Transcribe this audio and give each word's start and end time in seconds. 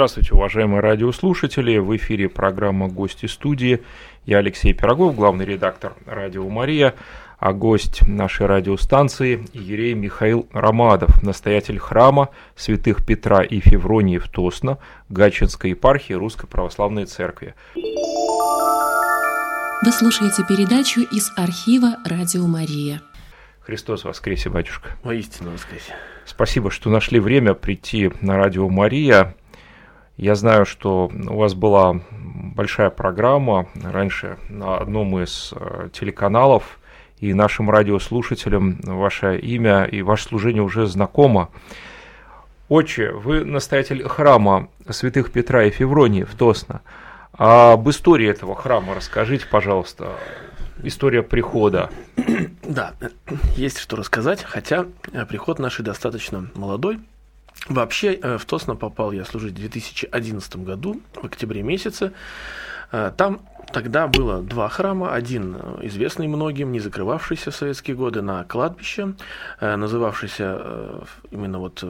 Здравствуйте, 0.00 0.32
уважаемые 0.32 0.80
радиослушатели. 0.80 1.76
В 1.76 1.94
эфире 1.94 2.30
программа 2.30 2.88
«Гости 2.88 3.26
студии». 3.26 3.82
Я 4.24 4.38
Алексей 4.38 4.72
Пирогов, 4.72 5.14
главный 5.14 5.44
редактор 5.44 5.92
«Радио 6.06 6.48
Мария», 6.48 6.94
а 7.38 7.52
гость 7.52 8.00
нашей 8.08 8.46
радиостанции– 8.46 9.44
Ерей 9.52 9.92
Михаил 9.92 10.48
Ромадов, 10.54 11.22
настоятель 11.22 11.78
храма 11.78 12.30
святых 12.56 13.04
Петра 13.04 13.42
и 13.42 13.60
Февронии 13.60 14.16
в 14.16 14.26
Тосно, 14.28 14.78
Гатчинской 15.10 15.72
епархии 15.72 16.14
Русской 16.14 16.46
Православной 16.46 17.04
Церкви. 17.04 17.54
Вы 19.84 19.92
слушаете 19.92 20.44
передачу 20.48 21.02
из 21.02 21.30
архива 21.36 21.96
«Радио 22.06 22.46
Мария». 22.46 23.02
Христос 23.60 24.04
воскресе, 24.04 24.48
батюшка. 24.48 24.96
Воистину 25.04 25.50
воскресе. 25.50 25.94
Спасибо, 26.24 26.70
что 26.70 26.88
нашли 26.88 27.20
время 27.20 27.52
прийти 27.52 28.10
на 28.22 28.38
радио 28.38 28.66
Мария. 28.68 29.34
Я 30.20 30.34
знаю, 30.34 30.66
что 30.66 31.10
у 31.30 31.38
вас 31.38 31.54
была 31.54 31.98
большая 32.54 32.90
программа 32.90 33.68
раньше 33.82 34.36
на 34.50 34.76
одном 34.76 35.18
из 35.18 35.54
э, 35.56 35.88
телеканалов, 35.94 36.78
и 37.20 37.32
нашим 37.32 37.70
радиослушателям 37.70 38.80
ваше 38.82 39.38
имя 39.38 39.84
и 39.84 40.02
ваше 40.02 40.24
служение 40.24 40.62
уже 40.62 40.86
знакомо. 40.86 41.48
Отче, 42.68 43.12
вы 43.12 43.46
настоятель 43.46 44.06
храма 44.06 44.68
святых 44.90 45.32
Петра 45.32 45.64
и 45.64 45.70
Февронии 45.70 46.24
в 46.24 46.34
Тосно. 46.34 46.82
А 47.32 47.72
об 47.72 47.88
истории 47.88 48.28
этого 48.28 48.54
храма 48.54 48.94
расскажите, 48.94 49.46
пожалуйста. 49.50 50.16
История 50.82 51.22
прихода. 51.22 51.88
Да, 52.62 52.92
есть 53.56 53.78
что 53.78 53.96
рассказать, 53.96 54.44
хотя 54.44 54.84
э, 55.14 55.24
приход 55.24 55.58
наш 55.58 55.78
достаточно 55.78 56.50
молодой, 56.54 56.98
Вообще 57.68 58.14
э, 58.14 58.38
в 58.38 58.44
Тосно 58.46 58.74
попал 58.74 59.12
я 59.12 59.24
служить 59.24 59.52
в 59.52 59.56
2011 59.56 60.56
году, 60.56 61.00
в 61.14 61.24
октябре 61.24 61.62
месяце. 61.62 62.12
Э, 62.90 63.12
там 63.16 63.40
тогда 63.72 64.08
было 64.08 64.42
два 64.42 64.68
храма. 64.68 65.12
Один 65.12 65.56
э, 65.56 65.78
известный 65.82 66.26
многим, 66.26 66.72
не 66.72 66.80
закрывавшийся 66.80 67.50
в 67.50 67.56
советские 67.56 67.96
годы 67.96 68.22
на 68.22 68.44
кладбище, 68.44 69.14
называвшийся 69.60 71.04
именно 71.30 71.58
вот 71.58 71.84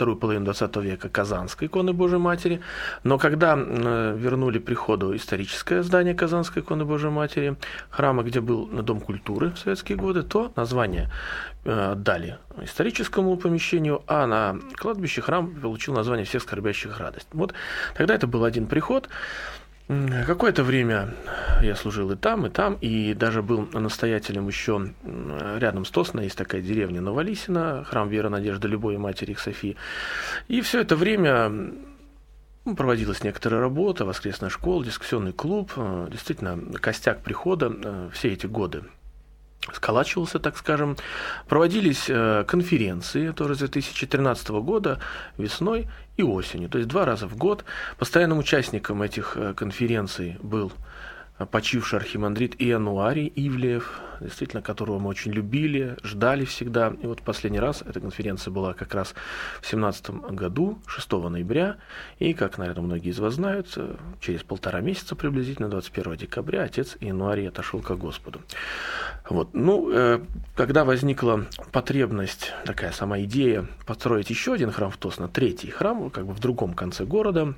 вторую 0.00 0.16
половину 0.16 0.46
20 0.46 0.76
века 0.76 1.10
Казанской 1.10 1.68
иконы 1.68 1.92
Божьей 1.92 2.18
Матери. 2.18 2.62
Но 3.04 3.18
когда 3.18 3.54
вернули 3.54 4.58
приходу 4.58 5.14
историческое 5.14 5.82
здание 5.82 6.14
Казанской 6.14 6.62
иконы 6.62 6.86
Божьей 6.86 7.10
Матери, 7.10 7.56
храма, 7.90 8.22
где 8.22 8.40
был 8.40 8.66
Дом 8.66 9.00
культуры 9.00 9.50
в 9.50 9.58
советские 9.58 9.98
годы, 9.98 10.22
то 10.22 10.52
название 10.56 11.10
Э, 11.62 11.92
отдали 11.92 12.38
историческому 12.62 13.36
помещению, 13.36 14.02
а 14.06 14.26
на 14.26 14.58
кладбище 14.76 15.20
храм 15.20 15.54
получил 15.54 15.92
название 15.92 16.24
«Всех 16.24 16.42
скорбящих 16.42 16.98
радость». 16.98 17.28
Вот 17.32 17.52
тогда 17.94 18.14
это 18.14 18.26
был 18.26 18.44
один 18.44 18.66
приход. 18.66 19.10
Какое-то 20.26 20.62
время 20.62 21.14
я 21.62 21.74
служил 21.74 22.12
и 22.12 22.16
там, 22.16 22.46
и 22.46 22.50
там, 22.50 22.74
и 22.74 23.12
даже 23.12 23.42
был 23.42 23.68
настоятелем 23.72 24.46
еще 24.46 24.92
рядом 25.58 25.84
с 25.84 25.90
Тосно, 25.90 26.20
есть 26.20 26.38
такая 26.38 26.62
деревня 26.62 27.00
Новолисина, 27.00 27.84
храм 27.84 28.08
Веры, 28.08 28.28
Надежды, 28.28 28.68
Любой 28.68 28.98
Матери 28.98 29.32
их 29.32 29.40
Софии. 29.40 29.76
И 30.46 30.60
все 30.60 30.82
это 30.82 30.94
время 30.94 31.72
ну, 32.64 32.76
проводилась 32.76 33.24
некоторая 33.24 33.60
работа, 33.60 34.04
воскресная 34.04 34.50
школа, 34.50 34.84
дискуссионный 34.84 35.32
клуб, 35.32 35.72
э, 35.74 36.08
действительно, 36.12 36.56
костяк 36.78 37.22
прихода 37.22 37.72
э, 37.72 38.10
все 38.12 38.32
эти 38.32 38.46
годы 38.46 38.84
сколачивался, 39.74 40.38
так 40.38 40.56
скажем. 40.56 40.96
Проводились 41.48 42.06
э, 42.08 42.44
конференции 42.46 43.30
тоже 43.30 43.54
с 43.54 43.58
2013 43.58 44.48
года 44.50 45.00
весной 45.38 45.88
и 46.16 46.22
осенью, 46.22 46.68
то 46.68 46.78
есть 46.78 46.88
два 46.88 47.04
раза 47.04 47.26
в 47.26 47.36
год. 47.36 47.64
Постоянным 47.98 48.38
участником 48.38 49.02
этих 49.02 49.36
э, 49.36 49.54
конференций 49.54 50.36
был 50.42 50.72
почивший 51.46 51.98
архимандрит 51.98 52.54
Иануарий 52.58 53.32
Ивлеев, 53.34 54.00
действительно, 54.20 54.62
которого 54.62 54.98
мы 54.98 55.08
очень 55.08 55.32
любили, 55.32 55.96
ждали 56.02 56.44
всегда. 56.44 56.92
И 57.02 57.06
вот 57.06 57.22
последний 57.22 57.60
раз 57.60 57.82
эта 57.82 58.00
конференция 58.00 58.50
была 58.50 58.74
как 58.74 58.94
раз 58.94 59.14
в 59.60 59.70
2017 59.70 60.10
году, 60.32 60.78
6 60.86 61.12
ноября. 61.12 61.76
И, 62.18 62.34
как, 62.34 62.58
наверное, 62.58 62.82
многие 62.82 63.10
из 63.10 63.18
вас 63.18 63.34
знают, 63.34 63.76
через 64.20 64.42
полтора 64.42 64.80
месяца 64.80 65.16
приблизительно, 65.16 65.68
21 65.68 66.16
декабря, 66.16 66.62
отец 66.62 66.96
Иануарий 67.00 67.48
отошел 67.48 67.80
к 67.80 67.90
Господу. 67.96 68.40
Вот. 69.28 69.54
Ну, 69.54 69.90
э, 69.92 70.20
когда 70.56 70.84
возникла 70.84 71.46
потребность, 71.72 72.52
такая 72.64 72.92
сама 72.92 73.20
идея, 73.22 73.66
построить 73.86 74.30
еще 74.30 74.52
один 74.52 74.70
храм 74.70 74.90
в 74.90 74.96
Тосно, 74.96 75.28
третий 75.28 75.70
храм, 75.70 76.10
как 76.10 76.26
бы 76.26 76.34
в 76.34 76.40
другом 76.40 76.74
конце 76.74 77.04
города, 77.04 77.54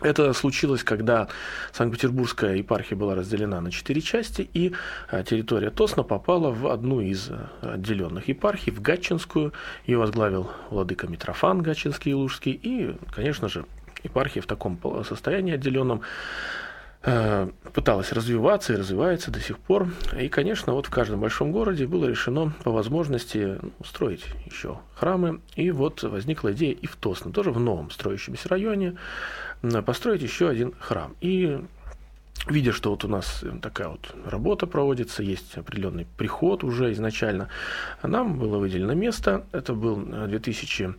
это 0.00 0.32
случилось, 0.32 0.82
когда 0.82 1.28
Санкт-Петербургская 1.72 2.56
епархия 2.56 2.96
была 2.96 3.14
разделена 3.14 3.60
на 3.60 3.70
четыре 3.70 4.00
части, 4.00 4.48
и 4.52 4.72
а, 5.10 5.22
территория 5.22 5.70
Тосна 5.70 6.02
попала 6.02 6.50
в 6.50 6.66
одну 6.68 7.00
из 7.00 7.28
а, 7.30 7.50
отделенных 7.62 8.28
епархий, 8.28 8.72
в 8.72 8.80
Гатчинскую. 8.80 9.52
Ее 9.86 9.98
возглавил 9.98 10.50
владыка 10.70 11.06
Митрофан 11.06 11.62
Гатчинский 11.62 12.12
и 12.12 12.14
Лужский. 12.14 12.52
И, 12.52 12.96
конечно 13.14 13.48
же, 13.48 13.66
епархия 14.02 14.42
в 14.42 14.46
таком 14.46 14.78
состоянии 15.04 15.54
отделенном 15.54 16.02
Э, 17.02 17.48
пыталась 17.72 18.12
развиваться 18.12 18.74
и 18.74 18.76
развивается 18.76 19.30
до 19.30 19.40
сих 19.40 19.58
пор. 19.58 19.88
И, 20.18 20.28
конечно, 20.28 20.74
вот 20.74 20.86
в 20.86 20.90
каждом 20.90 21.20
большом 21.20 21.50
городе 21.50 21.86
было 21.86 22.04
решено 22.04 22.52
по 22.62 22.70
возможности 22.70 23.58
строить 23.82 24.26
еще 24.44 24.80
храмы. 24.94 25.40
И 25.56 25.70
вот 25.70 26.02
возникла 26.02 26.52
идея 26.52 26.74
и 26.74 26.86
в 26.86 26.96
Тосно, 26.96 27.32
тоже 27.32 27.52
в 27.52 27.60
новом 27.60 27.90
строящемся 27.90 28.50
районе, 28.50 28.96
построить 29.84 30.22
еще 30.22 30.48
один 30.48 30.74
храм. 30.78 31.14
И 31.20 31.60
видя, 32.46 32.72
что 32.72 32.90
вот 32.90 33.04
у 33.04 33.08
нас 33.08 33.44
такая 33.62 33.88
вот 33.88 34.14
работа 34.24 34.66
проводится, 34.66 35.22
есть 35.22 35.56
определенный 35.56 36.06
приход 36.16 36.64
уже 36.64 36.92
изначально, 36.92 37.48
нам 38.02 38.38
было 38.38 38.58
выделено 38.58 38.94
место. 38.94 39.44
Это 39.52 39.74
был 39.74 39.96
2000 39.96 40.94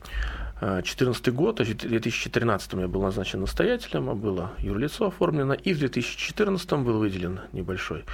2014 0.62 1.34
год, 1.34 1.56
то 1.58 1.64
есть 1.64 1.84
в 1.84 1.90
2013 1.90 2.74
я 2.74 2.88
был 2.88 3.02
назначен 3.02 3.42
настоятелем, 3.42 4.12
а 4.12 4.14
было 4.14 4.52
юрлицо 4.60 5.08
оформлено, 5.08 5.56
и 5.56 5.74
в 5.74 5.80
2014 5.80 6.72
был 6.74 7.00
выделен 7.00 7.40
небольшой 7.52 8.06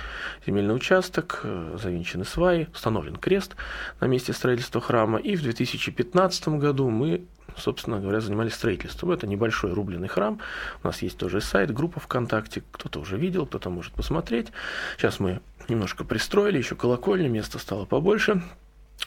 земельный 0.45 0.73
участок, 0.73 1.41
э, 1.43 1.77
завинчены 1.81 2.23
сваи, 2.23 2.69
установлен 2.73 3.17
крест 3.17 3.57
на 3.99 4.05
месте 4.05 4.31
строительства 4.31 4.79
храма, 4.79 5.19
и 5.19 5.35
в 5.35 5.41
2015 5.41 6.47
году 6.57 6.89
мы 6.89 7.25
собственно 7.55 7.99
говоря, 7.99 8.19
занимались 8.19 8.53
строительством. 8.53 9.11
Это 9.11 9.25
небольшой 9.25 9.73
рубленый 9.73 10.07
храм. 10.07 10.39
У 10.83 10.87
нас 10.87 11.01
есть 11.01 11.17
тоже 11.17 11.41
сайт, 11.41 11.73
группа 11.73 11.99
ВКонтакте. 11.99 12.61
Кто-то 12.71 12.99
уже 12.99 13.17
видел, 13.17 13.47
кто-то 13.47 13.71
может 13.71 13.93
посмотреть. 13.93 14.49
Сейчас 14.95 15.19
мы 15.19 15.41
немножко 15.67 16.03
пристроили, 16.03 16.59
еще 16.59 16.75
колокольня, 16.75 17.29
места 17.29 17.57
стало 17.57 17.85
побольше. 17.85 18.43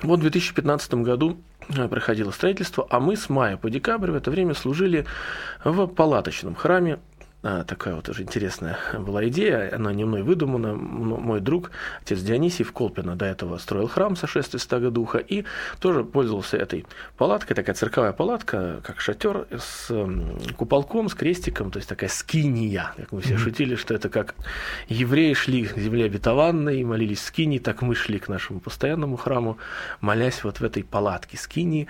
Вот 0.03 0.19
в 0.19 0.23
2015 0.23 0.95
году 0.95 1.41
проходило 1.89 2.31
строительство, 2.31 2.87
а 2.91 3.01
мы 3.01 3.17
с 3.17 3.29
мая 3.29 3.57
по 3.57 3.71
декабрь 3.71 4.11
в 4.11 4.15
это 4.15 4.31
время 4.31 4.55
служили 4.55 5.07
в 5.65 5.87
палаточном 5.87 6.55
храме 6.55 6.99
такая 7.43 7.95
вот 7.95 8.09
уже 8.09 8.23
интересная 8.23 8.79
была 8.99 9.27
идея, 9.29 9.75
она 9.75 9.93
не 9.93 10.05
мной 10.05 10.23
выдумана. 10.23 10.75
Мой 10.75 11.41
друг, 11.41 11.71
отец 12.03 12.21
Дионисий 12.21 12.65
в 12.65 12.73
Колпино 12.73 13.17
до 13.17 13.25
этого 13.25 13.59
строил 13.59 13.89
храм 13.89 14.17
сошествия 14.17 14.61
Стага 14.61 14.91
Духа 14.91 15.19
и 15.19 15.45
тоже 15.81 16.05
пользовался 16.05 16.57
этой 16.57 16.87
палаткой, 17.17 17.57
такая 17.57 17.75
цирковая 17.75 18.13
палатка, 18.13 18.81
как 18.83 19.01
шатер 19.01 19.47
с 19.57 19.91
куполком, 20.57 21.09
с 21.09 21.15
крестиком, 21.15 21.71
то 21.71 21.79
есть 21.79 21.89
такая 21.89 22.11
скиния, 22.11 22.93
как 22.97 23.13
мы 23.13 23.21
все 23.21 23.35
mm-hmm. 23.35 23.39
шутили, 23.39 23.75
что 23.75 23.95
это 23.95 24.09
как 24.09 24.35
евреи 24.89 25.33
шли 25.35 25.65
к 25.65 25.79
земле 25.79 26.05
обетованной 26.05 26.81
и 26.81 26.85
молились 26.85 27.23
скинии, 27.23 27.59
так 27.59 27.83
мы 27.83 27.95
шли 27.95 28.19
к 28.19 28.29
нашему 28.29 28.61
постоянному 28.61 29.17
храму, 29.17 29.59
молясь 30.01 30.45
вот 30.45 30.61
в 30.61 30.65
этой 30.65 30.85
палатке 30.85 31.37
скинии. 31.37 31.87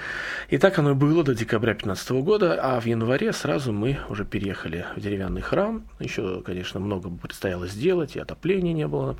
И 0.48 0.58
так 0.58 0.78
оно 0.78 0.92
и 0.92 0.94
было 0.94 1.24
до 1.24 1.34
декабря 1.34 1.72
2015 1.72 2.10
года, 2.10 2.58
а 2.62 2.80
в 2.80 2.86
январе 2.86 3.32
сразу 3.32 3.72
мы 3.72 3.98
уже 4.08 4.24
переехали 4.24 4.86
в 4.96 5.00
деревянный 5.00 5.39
стационарный 5.40 5.42
храм. 5.42 5.88
Еще, 5.98 6.42
конечно, 6.42 6.80
много 6.80 7.10
предстояло 7.10 7.66
сделать, 7.66 8.16
и 8.16 8.20
отопления 8.20 8.72
не 8.72 8.86
было 8.86 9.16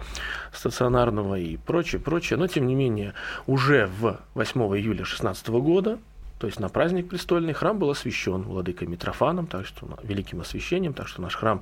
стационарного, 0.53 1.39
и 1.39 1.57
прочее, 1.57 2.01
прочее. 2.01 2.39
Но, 2.39 2.47
тем 2.47 2.67
не 2.67 2.75
менее, 2.75 3.15
уже 3.47 3.87
в 3.87 4.21
8 4.35 4.61
июля 4.77 4.99
2016 4.99 5.49
года 5.49 5.99
то 6.39 6.47
есть 6.47 6.59
на 6.59 6.71
праздник 6.71 7.11
престольный 7.11 7.53
храм 7.53 7.79
был 7.79 7.91
освящен 7.91 8.41
владыкой 8.45 8.89
Митрофаном, 8.89 9.47
так 9.47 9.67
что 9.67 9.99
великим 10.03 10.41
освящением, 10.41 10.95
так 10.95 11.07
что 11.07 11.21
наш 11.21 11.37
храм, 11.37 11.61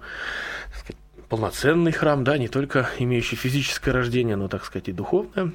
так 0.66 0.76
сказать, 0.76 0.96
полноценный 1.28 1.90
храм, 1.90 2.22
да, 2.22 2.38
не 2.38 2.46
только 2.46 2.88
имеющий 3.00 3.34
физическое 3.34 3.90
рождение, 3.90 4.36
но, 4.36 4.46
так 4.46 4.64
сказать, 4.64 4.88
и 4.88 4.92
духовное. 4.92 5.52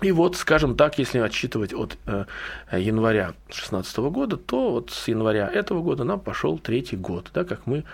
И 0.00 0.12
вот, 0.12 0.36
скажем 0.36 0.76
так, 0.76 0.98
если 0.98 1.18
отсчитывать 1.18 1.74
от 1.74 1.98
э, 2.06 2.24
января 2.72 3.34
2016 3.46 3.98
года, 3.98 4.36
то 4.36 4.70
вот 4.70 4.90
с 4.90 5.08
января 5.08 5.48
этого 5.48 5.82
года 5.82 6.04
нам 6.04 6.20
пошел 6.20 6.58
третий 6.58 6.96
год, 6.96 7.30
да, 7.34 7.44
как 7.44 7.66
мы 7.66 7.84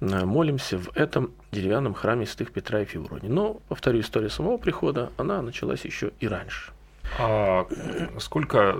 э, 0.00 0.24
молимся 0.24 0.78
в 0.78 0.96
этом 0.96 1.32
деревянном 1.50 1.94
храме 1.94 2.26
святых 2.26 2.52
Петра 2.52 2.82
и 2.82 2.84
Февронии. 2.84 3.28
Но, 3.28 3.54
повторю, 3.68 4.00
история 4.00 4.30
самого 4.30 4.56
прихода, 4.56 5.10
она 5.16 5.42
началась 5.42 5.84
еще 5.84 6.12
и 6.20 6.28
раньше. 6.28 6.72
А 7.18 7.66
сколько 8.18 8.76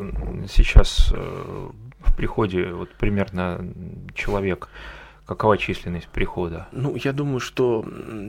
сейчас 0.48 1.12
э, 1.12 1.69
в 2.00 2.16
приходе 2.16 2.72
вот 2.72 2.90
примерно 2.90 3.64
человек? 4.14 4.69
Какова 5.26 5.58
численность 5.58 6.08
прихода? 6.08 6.69
Ну, 6.72 6.96
я 6.96 7.12
думаю, 7.12 7.40
что 7.40 7.84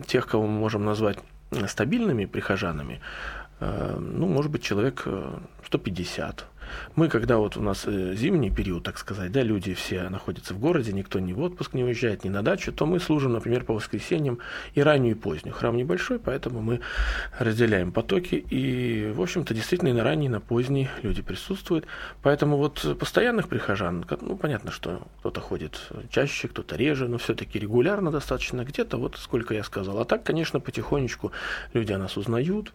тех, 0.05 0.27
кого 0.27 0.47
мы 0.47 0.59
можем 0.59 0.83
назвать 0.83 1.17
стабильными 1.67 2.25
прихожанами, 2.25 2.99
ну, 3.59 4.27
может 4.27 4.51
быть, 4.51 4.63
человек 4.63 5.07
150. 5.65 6.39
Э, 6.39 6.43
мы, 6.95 7.07
когда 7.07 7.37
вот 7.37 7.57
у 7.57 7.61
нас 7.61 7.85
э, 7.85 8.15
зимний 8.15 8.49
период, 8.49 8.83
так 8.83 8.97
сказать, 8.97 9.31
да, 9.31 9.41
люди 9.41 9.73
все 9.73 10.09
находятся 10.09 10.53
в 10.53 10.59
городе, 10.59 10.93
никто 10.93 11.19
ни 11.19 11.33
в 11.33 11.41
отпуск 11.41 11.73
не 11.73 11.83
уезжает, 11.83 12.23
ни 12.23 12.29
на 12.29 12.41
дачу, 12.41 12.71
то 12.71 12.85
мы 12.85 12.99
служим, 12.99 13.33
например, 13.33 13.63
по 13.63 13.73
воскресеньям 13.73 14.39
и 14.73 14.81
раннюю, 14.81 15.15
и 15.15 15.19
позднюю. 15.19 15.55
Храм 15.55 15.75
небольшой, 15.75 16.19
поэтому 16.19 16.61
мы 16.61 16.81
разделяем 17.37 17.91
потоки, 17.91 18.35
и, 18.35 19.11
в 19.11 19.21
общем-то, 19.21 19.53
действительно 19.53 19.89
и 19.89 19.93
на 19.93 20.03
ранний, 20.03 20.27
и 20.27 20.29
на 20.29 20.41
поздний 20.41 20.89
люди 21.03 21.21
присутствуют. 21.21 21.85
Поэтому 22.21 22.57
вот 22.57 22.97
постоянных 22.99 23.47
прихожан, 23.47 24.05
ну, 24.21 24.37
понятно, 24.37 24.71
что 24.71 25.01
кто-то 25.19 25.41
ходит 25.41 25.89
чаще, 26.09 26.47
кто-то 26.47 26.75
реже, 26.75 27.07
но 27.07 27.17
все-таки 27.17 27.59
регулярно 27.59 28.11
достаточно 28.11 28.63
где-то, 28.63 28.97
вот 28.97 29.17
сколько 29.17 29.53
я 29.53 29.63
сказал. 29.63 29.99
А 29.99 30.05
так, 30.05 30.23
конечно, 30.23 30.59
потихонечку 30.59 31.31
люди 31.73 31.91
о 31.91 31.97
нас 31.97 32.17
узнают, 32.17 32.73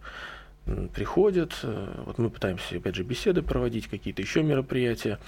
приходят. 0.93 1.59
Э, 1.63 2.03
вот 2.05 2.17
мы 2.17 2.29
пытаемся, 2.29 2.77
опять 2.77 2.95
же, 2.95 3.03
беседы 3.03 3.41
проводить, 3.41 3.87
какие-то 3.87 4.21
еще 4.21 4.43
мероприятия. 4.43 5.19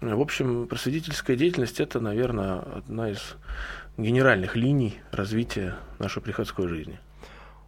Э, 0.00 0.14
в 0.14 0.20
общем, 0.20 0.66
просветительская 0.66 1.36
деятельность– 1.36 1.80
это, 1.80 2.00
наверное, 2.00 2.60
одна 2.60 3.10
из 3.10 3.36
генеральных 3.98 4.56
линий 4.56 4.94
развития 5.12 5.76
нашей 5.98 6.22
приходской 6.22 6.68
жизни. 6.68 6.98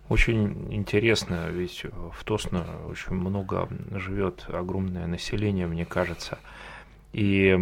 Очень 0.09 0.73
интересно, 0.73 1.49
ведь 1.51 1.85
в 2.13 2.25
Тосно 2.25 2.65
очень 2.89 3.13
много 3.13 3.69
живет 3.91 4.47
огромное 4.49 5.07
население, 5.07 5.67
мне 5.67 5.85
кажется. 5.85 6.39
И 7.13 7.55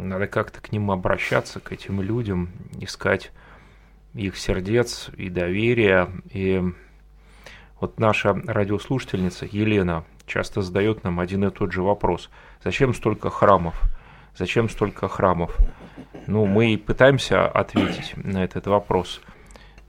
надо 0.00 0.26
как-то 0.26 0.60
к 0.60 0.72
ним 0.72 0.90
обращаться, 0.90 1.60
к 1.60 1.70
этим 1.70 2.02
людям, 2.02 2.50
искать 2.80 3.30
их 4.14 4.36
сердец 4.36 5.10
и 5.16 5.28
доверия. 5.28 6.08
И 6.30 6.62
вот 7.82 7.98
наша 7.98 8.32
радиослушательница 8.46 9.44
Елена 9.50 10.04
часто 10.24 10.62
задает 10.62 11.02
нам 11.02 11.18
один 11.18 11.44
и 11.44 11.50
тот 11.50 11.72
же 11.72 11.82
вопрос. 11.82 12.30
Зачем 12.62 12.94
столько 12.94 13.28
храмов? 13.28 13.74
Зачем 14.36 14.68
столько 14.68 15.08
храмов? 15.08 15.58
Ну, 16.28 16.46
мы 16.46 16.78
пытаемся 16.78 17.44
ответить 17.44 18.12
на 18.14 18.44
этот 18.44 18.68
вопрос. 18.68 19.20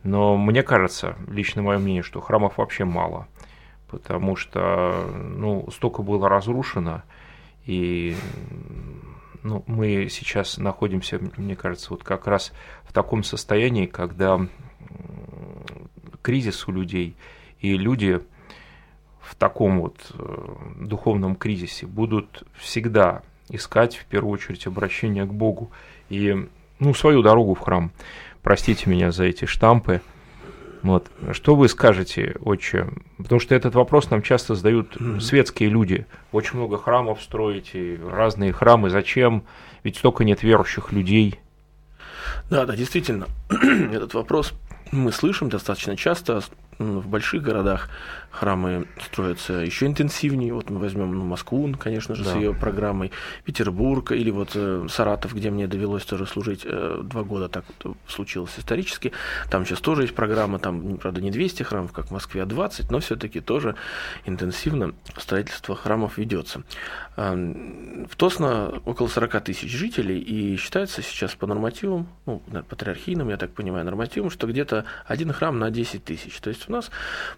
Но 0.01 0.35
мне 0.37 0.63
кажется, 0.63 1.15
лично 1.27 1.61
мое 1.61 1.77
мнение, 1.77 2.01
что 2.01 2.19
храмов 2.19 2.57
вообще 2.57 2.83
мало. 2.83 3.27
Потому 3.87 4.35
что 4.37 5.07
ну, 5.15 5.69
столько 5.69 6.01
было 6.01 6.27
разрушено, 6.27 7.03
и 7.67 8.15
ну, 9.43 9.63
мы 9.67 10.07
сейчас 10.09 10.57
находимся, 10.57 11.19
мне 11.37 11.55
кажется, 11.55 11.91
вот 11.91 12.03
как 12.03 12.25
раз 12.25 12.53
в 12.85 12.91
таком 12.91 13.23
состоянии, 13.23 13.85
когда 13.85 14.41
кризис 16.23 16.67
у 16.67 16.71
людей– 16.71 17.15
и 17.63 17.77
люди 17.77 18.21
в 19.21 19.35
таком 19.35 19.79
вот 19.79 19.95
э, 20.13 20.55
духовном 20.81 21.35
кризисе 21.35 21.87
будут 21.87 22.43
всегда 22.55 23.23
искать 23.49 23.95
в 23.95 24.05
первую 24.05 24.33
очередь 24.33 24.67
обращение 24.67 25.25
к 25.25 25.33
Богу 25.33 25.71
и 26.09 26.47
ну, 26.79 26.93
свою 26.93 27.23
дорогу 27.23 27.55
в 27.55 27.59
храм. 27.59 27.91
Простите 28.41 28.89
меня 28.89 29.11
за 29.11 29.23
эти 29.23 29.45
штампы. 29.45 30.01
Вот. 30.81 31.09
Что 31.31 31.55
вы 31.55 31.69
скажете, 31.69 32.35
отче? 32.41 32.89
Потому 33.17 33.39
что 33.39 33.55
этот 33.55 33.75
вопрос 33.75 34.09
нам 34.09 34.21
часто 34.21 34.55
задают 34.55 34.97
светские 35.21 35.69
люди. 35.69 36.05
Очень 36.33 36.57
много 36.57 36.77
храмов 36.77 37.21
строите, 37.21 37.97
разные 38.05 38.51
храмы. 38.51 38.89
Зачем? 38.89 39.43
Ведь 39.85 39.95
столько 39.95 40.25
нет 40.25 40.43
верующих 40.43 40.91
людей. 40.91 41.39
Да, 42.49 42.65
да, 42.65 42.75
действительно. 42.75 43.27
Этот 43.49 44.13
вопрос 44.13 44.53
мы 44.91 45.13
слышим 45.13 45.47
достаточно 45.47 45.95
часто 45.95 46.41
в 46.83 47.07
больших 47.07 47.41
городах 47.41 47.89
храмы 48.33 48.87
строятся 48.99 49.53
еще 49.53 49.85
интенсивнее. 49.85 50.53
Вот 50.53 50.69
мы 50.71 50.79
возьмем 50.79 51.13
ну, 51.13 51.23
Москву, 51.23 51.71
конечно 51.79 52.15
же, 52.15 52.23
да. 52.23 52.31
с 52.31 52.35
ее 52.35 52.53
программой, 52.53 53.11
Петербург 53.45 54.11
или 54.11 54.31
вот 54.31 54.51
э, 54.55 54.87
Саратов, 54.89 55.35
где 55.35 55.51
мне 55.51 55.67
довелось 55.67 56.03
тоже 56.03 56.25
служить 56.25 56.61
э, 56.65 57.01
два 57.03 57.23
года, 57.23 57.47
так 57.47 57.63
вот 57.83 57.95
случилось 58.07 58.51
исторически. 58.57 59.11
Там 59.51 59.65
сейчас 59.65 59.81
тоже 59.81 60.01
есть 60.01 60.15
программа, 60.15 60.57
там, 60.57 60.97
правда, 60.97 61.21
не 61.21 61.29
200 61.29 61.61
храмов, 61.61 61.91
как 61.91 62.07
в 62.07 62.11
Москве, 62.11 62.41
а 62.41 62.45
20, 62.47 62.89
но 62.89 62.99
все-таки 62.99 63.39
тоже 63.39 63.75
интенсивно 64.25 64.93
строительство 65.17 65.75
храмов 65.75 66.17
ведется. 66.17 66.63
Э, 67.15 67.35
в 68.09 68.15
Тосно 68.15 68.81
около 68.85 69.09
40 69.09 69.43
тысяч 69.43 69.71
жителей, 69.71 70.19
и 70.19 70.55
считается 70.57 71.03
сейчас 71.03 71.35
по 71.35 71.45
нормативам, 71.45 72.07
ну, 72.25 72.41
патриархийным, 72.67 73.29
я 73.29 73.37
так 73.37 73.51
понимаю, 73.51 73.85
нормативам, 73.85 74.31
что 74.31 74.47
где-то 74.47 74.85
один 75.05 75.31
храм 75.31 75.59
на 75.59 75.69
10 75.69 76.03
тысяч. 76.03 76.39
То 76.39 76.49
есть 76.49 76.67
нас 76.73 76.91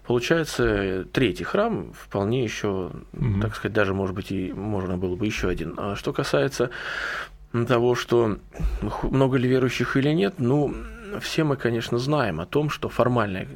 получается 0.06 1.04
третий 1.12 1.44
храм, 1.44 1.92
вполне 1.92 2.42
еще, 2.42 2.90
угу. 3.12 3.40
так 3.40 3.54
сказать, 3.54 3.72
даже, 3.72 3.94
может 3.94 4.14
быть, 4.14 4.32
и 4.32 4.52
можно 4.52 4.96
было 4.96 5.16
бы 5.16 5.26
еще 5.26 5.48
один. 5.48 5.74
А 5.76 5.96
что 5.96 6.12
касается 6.12 6.70
того, 7.68 7.94
что 7.94 8.38
много 9.02 9.36
ли 9.38 9.48
верующих 9.48 9.96
или 9.96 10.10
нет, 10.10 10.34
ну, 10.38 10.74
все 11.20 11.44
мы, 11.44 11.56
конечно, 11.56 11.98
знаем 11.98 12.40
о 12.40 12.46
том, 12.46 12.70
что 12.70 12.88
формальное 12.88 13.48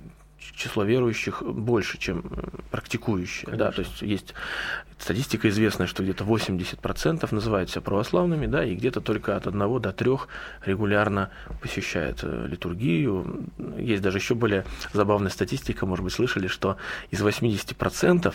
число 0.61 0.85
верующих 0.85 1.43
больше, 1.43 1.99
чем 1.99 2.23
практикующие. 2.71 3.57
Да, 3.57 3.73
то 3.73 3.81
есть 3.81 4.03
есть 4.03 4.35
статистика 4.99 5.49
известная, 5.49 5.87
что 5.87 6.03
где-то 6.03 6.25
80% 6.25 7.35
называют 7.35 7.71
себя 7.71 7.81
православными, 7.81 8.47
да, 8.47 8.65
и 8.65 8.75
где-то 8.75 9.01
только 9.01 9.37
от 9.37 9.47
1 9.47 9.81
до 9.81 9.93
3 9.93 10.11
регулярно 10.67 11.31
посещают 11.61 12.21
э, 12.23 12.47
литургию. 12.49 13.47
Есть 13.79 14.03
даже 14.03 14.19
еще 14.19 14.35
более 14.35 14.65
забавная 14.93 15.31
статистика, 15.31 15.87
может 15.87 16.05
быть, 16.05 16.13
слышали, 16.13 16.47
что 16.49 16.77
из 17.11 17.23
80% 17.23 18.35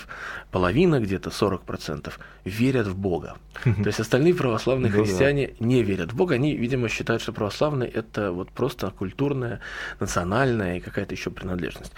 половина, 0.51 1.00
где-то 1.00 1.30
40% 1.30 2.13
верят 2.45 2.88
в 2.88 2.98
Бога. 2.98 3.36
То 3.63 3.86
есть 3.86 4.00
остальные 4.00 4.34
православные 4.34 4.91
ну 4.91 5.03
христиане 5.03 5.55
не 5.60 5.84
верят 5.84 6.13
в 6.13 6.15
Бога, 6.15 6.36
они, 6.36 6.55
видимо, 6.58 6.89
считают, 6.89 7.22
что 7.22 7.32
православные 7.32 7.89
это 7.89 8.32
вот 8.32 8.51
просто 8.51 8.89
культурная, 8.89 9.60
национальная 10.00 10.77
и 10.77 10.79
какая-то 10.79 11.13
еще 11.13 11.29
принадлежность. 11.29 11.94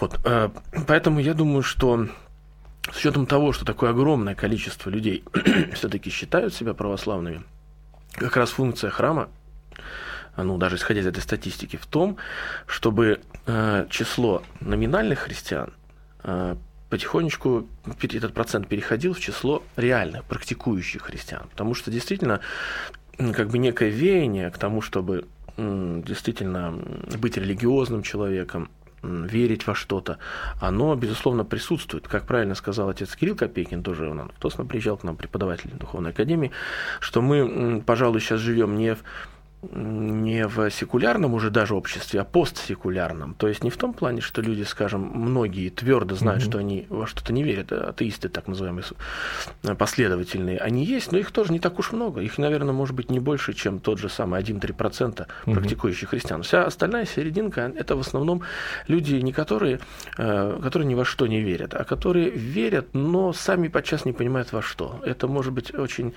Вот, 0.00 0.18
э, 0.24 0.48
поэтому 0.86 1.20
я 1.20 1.34
думаю, 1.34 1.62
что 1.62 2.08
с 2.90 2.96
учетом 2.96 3.26
того, 3.26 3.52
что 3.52 3.64
такое 3.64 3.90
огромное 3.90 4.34
количество 4.34 4.90
людей 4.90 5.24
все-таки 5.74 6.10
считают 6.10 6.54
себя 6.54 6.74
православными, 6.74 7.42
как 8.12 8.36
раз 8.36 8.50
функция 8.50 8.90
храма, 8.90 9.28
ну, 10.36 10.56
даже 10.56 10.76
исходя 10.76 11.00
из 11.00 11.06
этой 11.06 11.20
статистики, 11.20 11.76
в 11.76 11.86
том, 11.86 12.16
чтобы 12.66 13.20
э, 13.46 13.86
число 13.90 14.42
номинальных 14.60 15.20
христиан 15.20 15.72
э, 16.22 16.56
потихонечку 16.90 17.66
этот 18.00 18.32
процент 18.34 18.68
переходил 18.68 19.14
в 19.14 19.20
число 19.20 19.62
реальных, 19.76 20.24
практикующих 20.24 21.02
христиан. 21.02 21.48
Потому 21.50 21.74
что 21.74 21.90
действительно 21.90 22.40
как 23.18 23.48
бы 23.48 23.58
некое 23.58 23.90
веяние 23.90 24.50
к 24.50 24.58
тому, 24.58 24.80
чтобы 24.80 25.26
действительно 25.56 26.70
быть 27.18 27.36
религиозным 27.36 28.02
человеком, 28.04 28.70
верить 29.02 29.66
во 29.66 29.74
что-то, 29.74 30.18
оно, 30.60 30.94
безусловно, 30.94 31.44
присутствует. 31.44 32.08
Как 32.08 32.26
правильно 32.26 32.54
сказал 32.54 32.88
отец 32.88 33.14
Кирилл 33.14 33.36
Копейкин, 33.36 33.82
тоже 33.82 34.10
он 34.10 34.30
Тосно 34.38 34.64
приезжал 34.64 34.96
к 34.96 35.04
нам, 35.04 35.16
преподаватель 35.16 35.70
Духовной 35.70 36.10
Академии, 36.10 36.50
что 37.00 37.22
мы, 37.22 37.82
пожалуй, 37.84 38.20
сейчас 38.20 38.40
живем 38.40 38.76
не 38.76 38.94
в 38.94 38.98
не 39.72 40.46
в 40.46 40.70
секулярном 40.70 41.34
уже 41.34 41.50
даже 41.50 41.74
обществе, 41.74 42.20
а 42.20 42.24
постсекулярном. 42.24 43.34
То 43.34 43.48
есть 43.48 43.64
не 43.64 43.70
в 43.70 43.76
том 43.76 43.92
плане, 43.92 44.20
что 44.20 44.40
люди, 44.40 44.62
скажем, 44.62 45.00
многие 45.00 45.68
твердо 45.68 46.14
знают, 46.14 46.42
mm-hmm. 46.42 46.46
что 46.46 46.58
они 46.58 46.86
во 46.88 47.06
что-то 47.08 47.32
не 47.32 47.42
верят, 47.42 47.72
атеисты 47.72 48.28
так 48.28 48.46
называемые 48.46 48.84
последовательные, 49.76 50.58
они 50.58 50.84
есть, 50.84 51.10
но 51.10 51.18
их 51.18 51.32
тоже 51.32 51.52
не 51.52 51.58
так 51.58 51.78
уж 51.80 51.90
много. 51.90 52.20
Их, 52.20 52.38
наверное, 52.38 52.72
может 52.72 52.94
быть 52.94 53.10
не 53.10 53.18
больше, 53.18 53.52
чем 53.52 53.80
тот 53.80 53.98
же 53.98 54.08
самый 54.08 54.40
1-3% 54.40 55.26
mm-hmm. 55.26 55.54
практикующих 55.54 56.10
христиан. 56.10 56.42
Вся 56.42 56.64
остальная 56.64 57.04
серединка– 57.04 57.72
это 57.76 57.96
в 57.96 58.00
основном 58.00 58.42
люди, 58.86 59.16
не 59.16 59.32
которые, 59.32 59.80
э, 60.18 60.60
которые 60.62 60.86
ни 60.86 60.94
во 60.94 61.04
что 61.04 61.26
не 61.26 61.40
верят, 61.40 61.74
а 61.74 61.82
которые 61.84 62.30
верят, 62.30 62.94
но 62.94 63.32
сами 63.32 63.66
подчас 63.66 64.04
не 64.04 64.12
понимают 64.12 64.52
во 64.52 64.62
что. 64.62 65.00
Это 65.04 65.26
может 65.26 65.52
быть 65.52 65.74
очень 65.74 66.14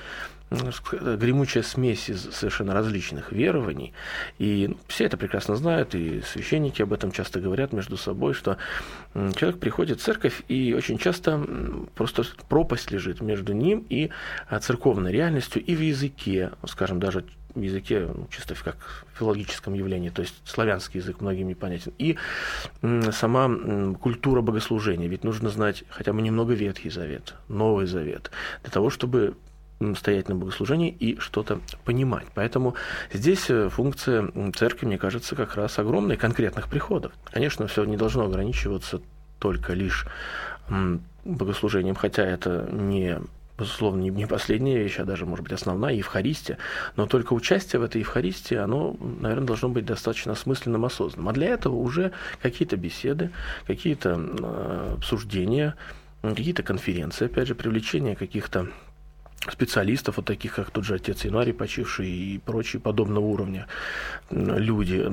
гремучая 0.51 1.63
смесь 1.63 2.09
из 2.09 2.29
совершенно 2.33 2.73
различных 2.73 3.31
верований. 3.31 3.93
И 4.37 4.75
все 4.87 5.05
это 5.05 5.17
прекрасно 5.17 5.55
знают, 5.55 5.95
и 5.95 6.21
священники 6.21 6.81
об 6.81 6.91
этом 6.91 7.11
часто 7.11 7.39
говорят 7.39 7.71
между 7.71 7.95
собой, 7.95 8.33
что 8.33 8.57
человек 9.13 9.59
приходит 9.59 9.99
в 9.99 10.03
церковь, 10.03 10.43
и 10.49 10.73
очень 10.73 10.97
часто 10.97 11.41
просто 11.95 12.23
пропасть 12.49 12.91
лежит 12.91 13.21
между 13.21 13.53
ним 13.53 13.85
и 13.89 14.09
а, 14.49 14.59
церковной 14.59 15.11
реальностью, 15.11 15.63
и 15.63 15.75
в 15.75 15.81
языке, 15.81 16.51
скажем, 16.65 16.99
даже 16.99 17.23
в 17.55 17.61
языке, 17.61 18.09
ну, 18.13 18.27
чисто 18.31 18.55
как 18.55 18.77
в 19.13 19.19
филологическом 19.19 19.73
явлении, 19.73 20.09
то 20.09 20.21
есть 20.21 20.35
славянский 20.45 20.99
язык 20.99 21.21
многим 21.21 21.47
не 21.47 21.55
понятен, 21.55 21.93
и 21.97 22.17
сама 23.11 23.93
культура 23.99 24.41
богослужения. 24.41 25.07
Ведь 25.07 25.23
нужно 25.23 25.49
знать 25.49 25.83
хотя 25.89 26.13
бы 26.13 26.21
немного 26.21 26.53
Ветхий 26.53 26.89
Завет, 26.89 27.35
Новый 27.47 27.87
Завет, 27.87 28.31
для 28.63 28.71
того, 28.71 28.89
чтобы 28.89 29.35
стоять 29.97 30.29
на 30.29 30.35
богослужении 30.35 30.89
и 30.89 31.19
что-то 31.19 31.59
понимать. 31.85 32.25
Поэтому 32.33 32.75
здесь 33.11 33.49
э, 33.49 33.69
функция 33.69 34.29
церкви, 34.55 34.85
мне 34.85 34.97
кажется, 34.97 35.35
как 35.35 35.55
раз 35.55 35.79
огромная 35.79 36.17
конкретных 36.17 36.69
приходов. 36.69 37.11
Конечно, 37.31 37.67
все 37.67 37.83
не 37.83 37.97
должно 37.97 38.25
ограничиваться 38.25 39.01
только 39.39 39.73
лишь 39.73 40.05
богослужением, 41.25 41.95
хотя 41.95 42.23
это 42.23 42.69
не 42.71 43.19
безусловно, 43.61 44.01
не 44.01 44.25
последняя 44.25 44.79
вещь, 44.79 44.97
а 44.97 45.05
даже, 45.05 45.27
может 45.27 45.43
быть, 45.43 45.53
основная, 45.53 45.93
Евхаристия. 45.93 46.57
Но 46.95 47.05
только 47.05 47.33
участие 47.33 47.79
в 47.79 47.83
этой 47.83 47.99
Евхаристии, 47.99 48.55
оно, 48.55 48.95
наверное, 49.19 49.45
должно 49.45 49.69
быть 49.69 49.85
достаточно 49.85 50.31
осмысленным, 50.31 50.83
осознанным. 50.83 51.29
А 51.29 51.33
для 51.33 51.49
этого 51.49 51.75
уже 51.75 52.11
какие-то 52.41 52.75
беседы, 52.75 53.29
какие-то 53.67 54.19
э, 54.19 54.93
обсуждения, 54.97 55.75
какие-то 56.23 56.63
конференции, 56.63 57.25
опять 57.25 57.47
же, 57.47 57.53
привлечение 57.53 58.15
каких-то 58.15 58.67
специалистов, 59.49 60.17
вот 60.17 60.25
таких, 60.25 60.55
как 60.55 60.69
тот 60.69 60.83
же 60.83 60.95
отец 60.95 61.25
Януарий, 61.25 61.53
почивший 61.53 62.09
и 62.09 62.37
прочие 62.37 62.79
подобного 62.79 63.25
уровня 63.25 63.67
люди, 64.29 65.03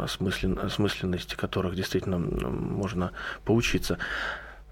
осмыслен, 0.00 0.58
осмысленности 0.58 1.34
которых 1.34 1.74
действительно 1.74 2.18
можно 2.18 3.10
поучиться. 3.44 3.98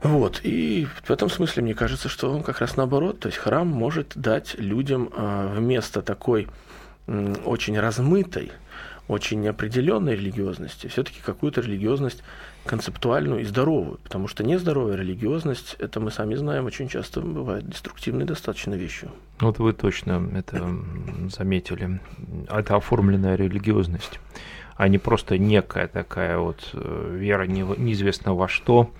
Вот, 0.03 0.41
и 0.43 0.89
в 1.05 1.11
этом 1.11 1.31
смысле 1.31 1.63
мне 1.63 1.75
кажется, 1.75 2.09
что 2.09 2.33
он 2.33 2.43
как 2.43 2.61
раз 2.61 2.77
наоборот, 2.77 3.21
то 3.21 3.29
есть 3.29 3.39
храм 3.39 3.69
может 3.69 4.13
дать 4.17 4.57
людям 4.59 5.11
а, 5.13 5.55
вместо 5.55 6.03
такой 6.03 6.49
очень 7.07 7.79
размытой, 7.79 8.51
очень 9.07 9.41
неопределенной 9.41 10.17
религиозности, 10.17 10.87
все-таки 10.89 11.21
какую-то 11.25 11.61
религиозность 11.61 12.23
концептуальную 12.65 13.41
и 13.41 13.45
здоровую, 13.45 13.99
потому 14.05 14.29
что 14.29 14.45
нездоровая 14.45 14.97
религиозность, 14.97 15.77
это 15.79 16.01
мы 16.01 16.11
сами 16.11 16.35
знаем, 16.35 16.67
очень 16.67 16.89
часто 16.89 17.21
бывает 17.21 17.69
деструктивной 17.69 18.25
достаточно 18.25 18.75
вещью. 18.75 19.11
Вот 19.41 19.59
вы 19.59 19.73
точно 19.73 20.31
это 20.35 20.69
заметили. 21.29 22.01
Это 22.49 22.77
оформленная 22.77 23.35
религиозность, 23.35 24.21
а 24.77 24.89
не 24.89 24.99
просто 24.99 25.39
некая 25.39 25.89
такая 25.89 26.39
вот 26.39 26.71
э, 26.73 27.17
вера 27.19 27.45
неизвестно 27.45 28.35
во 28.35 28.49
что, 28.49 28.91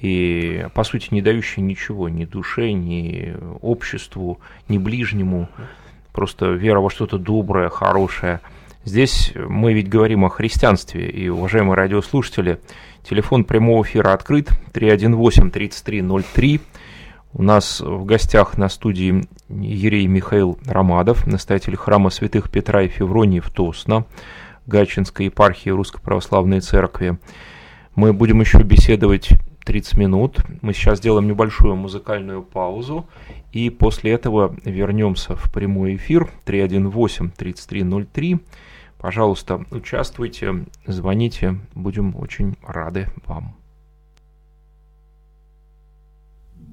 и, 0.00 0.66
по 0.74 0.84
сути, 0.84 1.08
не 1.10 1.22
дающая 1.22 1.62
ничего 1.62 2.08
ни 2.08 2.24
душе, 2.24 2.72
ни 2.72 3.36
обществу, 3.60 4.38
ни 4.68 4.78
ближнему, 4.78 5.48
просто 6.12 6.50
вера 6.50 6.80
во 6.80 6.90
что-то 6.90 7.18
доброе, 7.18 7.68
хорошее. 7.68 8.40
Здесь 8.84 9.32
мы 9.34 9.72
ведь 9.72 9.88
говорим 9.88 10.24
о 10.24 10.30
христианстве, 10.30 11.10
и, 11.10 11.28
уважаемые 11.28 11.74
радиослушатели, 11.74 12.60
телефон 13.08 13.44
прямого 13.44 13.82
эфира 13.84 14.12
открыт 14.12 14.50
318-3303. 14.72 16.60
У 17.32 17.42
нас 17.42 17.80
в 17.80 18.04
гостях 18.04 18.58
на 18.58 18.68
студии 18.68 19.26
Ерей 19.48 20.06
Михаил 20.06 20.58
Ромадов, 20.66 21.26
настоятель 21.26 21.76
храма 21.76 22.10
святых 22.10 22.50
Петра 22.50 22.82
и 22.82 22.88
Февронии 22.88 23.40
в 23.40 23.48
Тосно, 23.50 24.04
Гатчинской 24.66 25.26
епархии 25.26 25.70
Русской 25.70 26.00
Православной 26.00 26.60
Церкви. 26.60 27.18
Мы 27.94 28.12
будем 28.12 28.40
еще 28.40 28.62
беседовать 28.62 29.30
30 29.64 29.96
минут. 29.96 30.44
Мы 30.62 30.74
сейчас 30.74 30.98
сделаем 30.98 31.28
небольшую 31.28 31.76
музыкальную 31.76 32.42
паузу. 32.42 33.06
И 33.52 33.70
после 33.70 34.12
этого 34.12 34.54
вернемся 34.64 35.34
в 35.34 35.50
прямой 35.52 35.96
эфир 35.96 36.28
318-3303. 36.46 38.40
Пожалуйста, 38.98 39.64
участвуйте, 39.70 40.66
звоните, 40.86 41.58
будем 41.74 42.16
очень 42.16 42.56
рады 42.66 43.08
вам. 43.26 43.54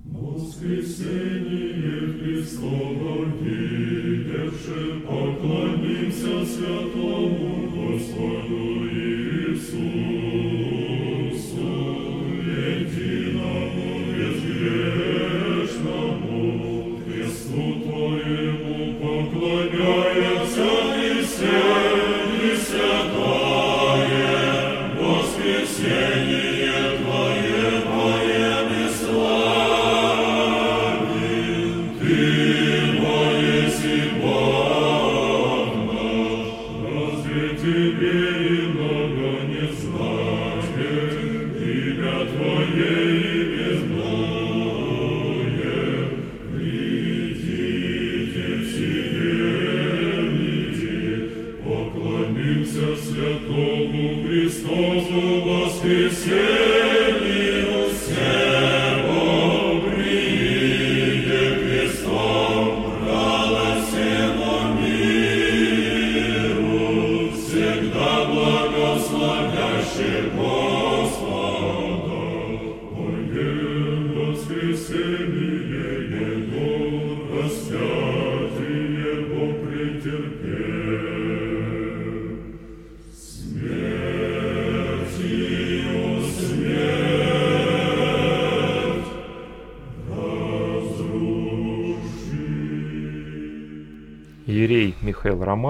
Воскресение 0.06 2.14
Христово 2.20 3.26
видевши, 3.42 5.02
поклонимся 5.02 6.46
святому 6.46 7.70
Господу 7.70 8.88
Иисусу. 8.90 10.05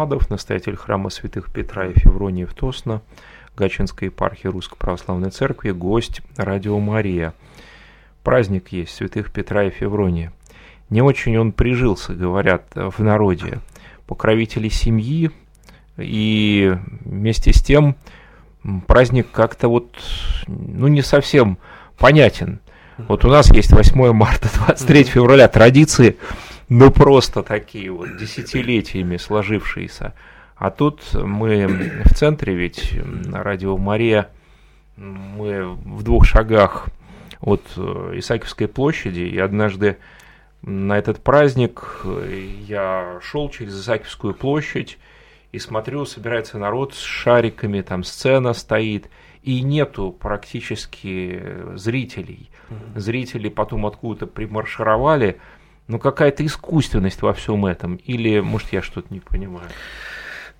Михаил 0.05 0.19
Ромадов, 0.19 0.29
настоятель 0.29 0.75
храма 0.75 1.09
святых 1.09 1.51
Петра 1.51 1.87
и 1.87 1.99
Февронии 1.99 2.45
в 2.45 2.53
Тосно, 2.53 3.01
Гачинской 3.57 4.09
епархии 4.09 4.47
Русской 4.47 4.77
Православной 4.77 5.31
Церкви, 5.31 5.71
гость 5.71 6.21
Радио 6.37 6.79
Мария. 6.79 7.33
Праздник 8.23 8.67
есть 8.67 8.93
святых 8.93 9.31
Петра 9.31 9.63
и 9.63 9.71
Февронии. 9.71 10.29
Не 10.91 11.01
очень 11.01 11.35
он 11.39 11.51
прижился, 11.51 12.13
говорят 12.13 12.65
в 12.75 13.01
народе. 13.01 13.61
Покровители 14.05 14.69
семьи, 14.69 15.31
и 15.97 16.77
вместе 17.03 17.51
с 17.51 17.63
тем 17.63 17.95
праздник 18.85 19.31
как-то 19.31 19.69
вот, 19.69 19.89
ну, 20.45 20.87
не 20.87 21.01
совсем 21.01 21.57
понятен. 21.97 22.59
Вот 22.99 23.25
у 23.25 23.29
нас 23.29 23.51
есть 23.51 23.71
8 23.71 24.13
марта, 24.13 24.49
23 24.53 25.03
февраля, 25.05 25.47
традиции 25.47 26.17
ну 26.69 26.91
просто 26.91 27.43
такие 27.43 27.91
вот 27.91 28.17
десятилетиями 28.17 29.17
сложившиеся. 29.17 30.13
А 30.55 30.71
тут 30.71 31.01
мы 31.13 31.67
в 32.05 32.13
центре, 32.13 32.55
ведь 32.55 32.93
радио 33.31 33.77
Мария, 33.77 34.29
мы 34.95 35.65
в 35.73 36.03
двух 36.03 36.25
шагах 36.25 36.87
от 37.41 37.61
э, 37.75 38.13
Исаакиевской 38.15 38.67
площади, 38.67 39.19
и 39.19 39.37
однажды 39.37 39.97
на 40.61 40.97
этот 40.97 41.21
праздник 41.21 42.01
э, 42.05 42.47
я 42.67 43.19
шел 43.21 43.49
через 43.49 43.79
Исаакиевскую 43.79 44.33
площадь 44.33 44.97
и 45.51 45.59
смотрю, 45.59 46.05
собирается 46.05 46.57
народ 46.57 46.93
с 46.93 47.01
шариками, 47.01 47.81
там 47.81 48.03
сцена 48.03 48.53
стоит, 48.53 49.09
и 49.43 49.61
нету 49.61 50.11
практически 50.11 51.41
зрителей. 51.75 52.49
Зрители 52.95 53.49
потом 53.49 53.85
откуда-то 53.85 54.25
примаршировали, 54.25 55.39
ну, 55.87 55.99
какая-то 55.99 56.45
искусственность 56.45 57.21
во 57.21 57.33
всем 57.33 57.65
этом? 57.65 57.95
Или, 57.95 58.39
может, 58.39 58.73
я 58.73 58.81
что-то 58.81 59.13
не 59.13 59.19
понимаю? 59.19 59.69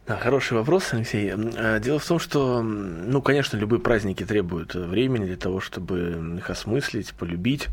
Да, 0.08 0.18
хороший 0.18 0.54
вопрос, 0.54 0.94
Алексей. 0.94 1.34
Э, 1.34 1.80
дело 1.80 1.98
в 1.98 2.06
том, 2.06 2.20
что, 2.20 2.62
ну, 2.62 3.22
конечно, 3.22 3.58
любые 3.58 3.80
праздники 3.80 4.24
требуют 4.24 4.76
времени 4.76 5.26
для 5.26 5.38
того, 5.38 5.60
чтобы 5.62 6.36
их 6.38 6.50
осмыслить, 6.50 7.14
полюбить. 7.14 7.68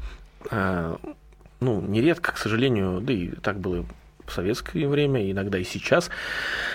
Э, 0.51 0.97
ну, 1.61 1.81
нередко, 1.83 2.33
к 2.33 2.39
сожалению, 2.39 3.01
да 3.03 3.13
и 3.13 3.29
так 3.29 3.61
было 3.61 3.85
в 4.25 4.33
советское 4.33 4.89
время, 4.89 5.31
иногда 5.31 5.59
и 5.59 5.65
сейчас, 5.65 6.09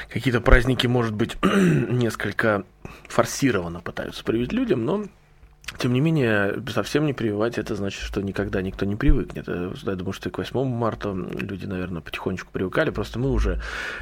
какие-то 0.10 0.41
праздники, 0.41 0.86
может 0.86 1.15
быть, 1.15 1.38
несколько 1.43 2.63
форсированно 3.07 3.79
пытаются 3.79 4.24
привить 4.24 4.53
людям, 4.53 4.86
но 4.86 5.05
тем 5.77 5.93
не 5.93 6.00
менее, 6.00 6.62
совсем 6.74 7.05
не 7.05 7.13
прививать, 7.13 7.57
это 7.57 7.75
значит, 7.75 8.01
что 8.01 8.21
никогда 8.21 8.62
никто 8.62 8.86
не 8.86 8.95
привыкнет. 8.95 9.45
Э, 9.47 9.74
я 9.83 9.95
думаю, 9.95 10.13
что 10.13 10.29
и 10.29 10.31
к 10.31 10.38
8 10.38 10.63
марта 10.65 11.12
люди, 11.12 11.65
наверное, 11.65 12.01
потихонечку 12.01 12.51
привыкали. 12.51 12.89
Просто 12.89 13.19
мы 13.19 13.31
уже 13.31 13.62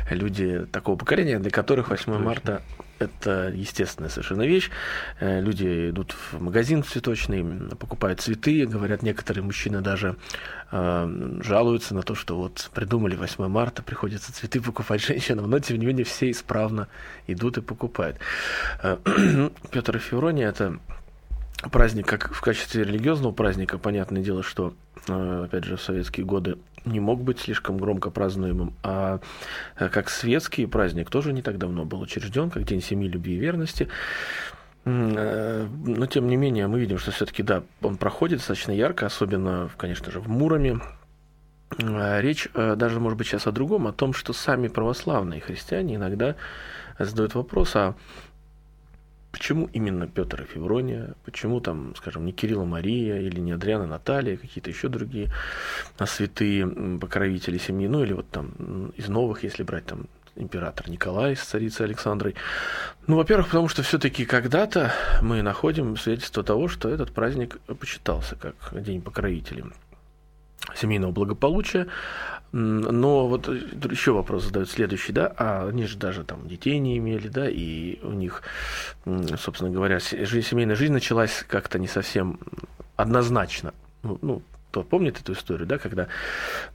люди 0.09 0.65
такого 0.71 0.95
поколения, 0.95 1.39
для 1.39 1.51
которых 1.51 1.89
8 1.89 2.17
марта 2.17 2.61
это 2.99 3.51
естественная 3.53 4.09
совершенно 4.09 4.43
вещь. 4.43 4.69
Э, 5.19 5.41
люди 5.41 5.89
идут 5.89 6.13
в 6.31 6.41
магазин 6.41 6.83
цветочный, 6.83 7.43
покупают 7.75 8.21
цветы. 8.21 8.65
Говорят, 8.65 9.01
некоторые 9.01 9.43
мужчины 9.43 9.81
даже 9.81 10.15
э, 10.71 11.39
жалуются 11.43 11.93
на 11.93 12.03
то, 12.03 12.15
что 12.15 12.37
вот 12.37 12.69
придумали 12.73 13.15
8 13.15 13.47
марта, 13.47 13.83
приходится 13.83 14.33
цветы 14.33 14.61
покупать 14.61 15.01
женщинам, 15.03 15.49
но 15.49 15.59
тем 15.59 15.77
не 15.77 15.85
менее 15.85 16.05
все 16.05 16.31
исправно 16.31 16.87
идут 17.27 17.57
и 17.57 17.61
покупают. 17.61 18.17
Э, 18.81 18.97
Петр 19.71 19.97
и 19.97 19.99
Феврония 19.99 20.49
это 20.49 20.79
праздник 21.71 22.05
как 22.07 22.33
в 22.33 22.41
качестве 22.41 22.83
религиозного 22.83 23.31
праздника, 23.31 23.77
понятное 23.77 24.21
дело, 24.21 24.43
что, 24.43 24.73
э, 25.07 25.43
опять 25.45 25.63
же, 25.63 25.77
в 25.77 25.81
советские 25.81 26.25
годы 26.25 26.57
не 26.85 26.99
мог 26.99 27.21
быть 27.21 27.39
слишком 27.39 27.77
громко 27.77 28.11
празднуемым, 28.11 28.73
а 28.83 29.19
э, 29.77 29.89
как 29.89 30.09
светский 30.09 30.65
праздник 30.65 31.09
тоже 31.09 31.33
не 31.33 31.41
так 31.41 31.57
давно 31.57 31.85
был 31.85 32.01
учрежден, 32.01 32.49
как 32.49 32.63
День 32.63 32.81
семьи, 32.81 33.07
любви 33.07 33.35
и 33.35 33.39
верности. 33.39 33.87
Э, 34.85 35.67
но, 35.85 36.05
тем 36.05 36.27
не 36.27 36.35
менее, 36.35 36.67
мы 36.67 36.79
видим, 36.79 36.97
что 36.97 37.11
все-таки, 37.11 37.41
да, 37.41 37.63
он 37.81 37.97
проходит 37.97 38.39
достаточно 38.39 38.71
ярко, 38.71 39.05
особенно, 39.05 39.69
конечно 39.77 40.11
же, 40.11 40.19
в 40.19 40.27
Муроме. 40.27 40.79
Речь 41.79 42.47
даже, 42.53 42.99
может 42.99 43.17
быть, 43.17 43.27
сейчас 43.27 43.47
о 43.47 43.51
другом, 43.51 43.87
о 43.87 43.91
том, 43.91 44.13
что 44.13 44.33
сами 44.33 44.67
православные 44.67 45.41
христиане 45.41 45.95
иногда 45.95 46.35
задают 46.99 47.33
вопрос, 47.33 47.75
а 47.75 47.95
Почему 49.35 49.69
именно 49.73 50.07
Петр 50.07 50.43
и 50.43 50.45
Феврония? 50.45 51.13
Почему 51.25 51.59
там, 51.59 51.93
скажем, 51.97 52.25
не 52.25 52.31
Кирилла 52.31 52.63
Мария 52.63 53.19
или 53.19 53.41
не 53.41 53.51
Адриана 53.51 53.85
Наталья, 53.85 54.37
какие-то 54.37 54.69
еще 54.69 54.87
другие 54.87 55.29
святые 56.05 56.65
покровители 57.01 57.57
семьи, 57.57 57.89
ну 57.89 58.01
или 58.01 58.13
вот 58.13 58.29
там 58.29 58.93
из 58.95 59.09
новых, 59.09 59.43
если 59.43 59.63
брать 59.63 59.87
там 59.87 60.07
император 60.37 60.89
Николай 60.89 61.35
с 61.35 61.41
царицей 61.41 61.85
Александрой. 61.85 62.35
Ну, 63.07 63.17
во-первых, 63.17 63.47
потому 63.47 63.67
что 63.67 63.83
все-таки 63.83 64.23
когда-то 64.23 64.93
мы 65.21 65.41
находим 65.41 65.97
свидетельство 65.97 66.41
того, 66.41 66.69
что 66.69 66.87
этот 66.87 67.11
праздник 67.11 67.59
почитался 67.77 68.37
как 68.37 68.55
День 68.71 69.01
покровителей 69.01 69.65
семейного 70.75 71.11
благополучия. 71.11 71.87
Но 72.51 73.27
вот 73.27 73.49
еще 73.49 74.13
вопрос 74.13 74.45
задают 74.45 74.69
следующий, 74.69 75.11
да, 75.11 75.33
а 75.35 75.67
они 75.67 75.85
же 75.85 75.97
даже 75.97 76.23
там 76.23 76.47
детей 76.47 76.79
не 76.79 76.97
имели, 76.97 77.27
да, 77.27 77.49
и 77.49 77.99
у 78.01 78.11
них, 78.11 78.43
собственно 79.37 79.69
говоря, 79.69 79.99
семейная 79.99 80.75
жизнь 80.75 80.93
началась 80.93 81.43
как-то 81.47 81.79
не 81.79 81.87
совсем 81.87 82.39
однозначно. 82.95 83.73
Ну, 84.03 84.19
ну 84.21 84.41
кто 84.75 84.83
помнит 84.83 85.21
эту 85.21 85.31
историю, 85.31 85.65
да, 85.65 85.77
когда 85.77 86.09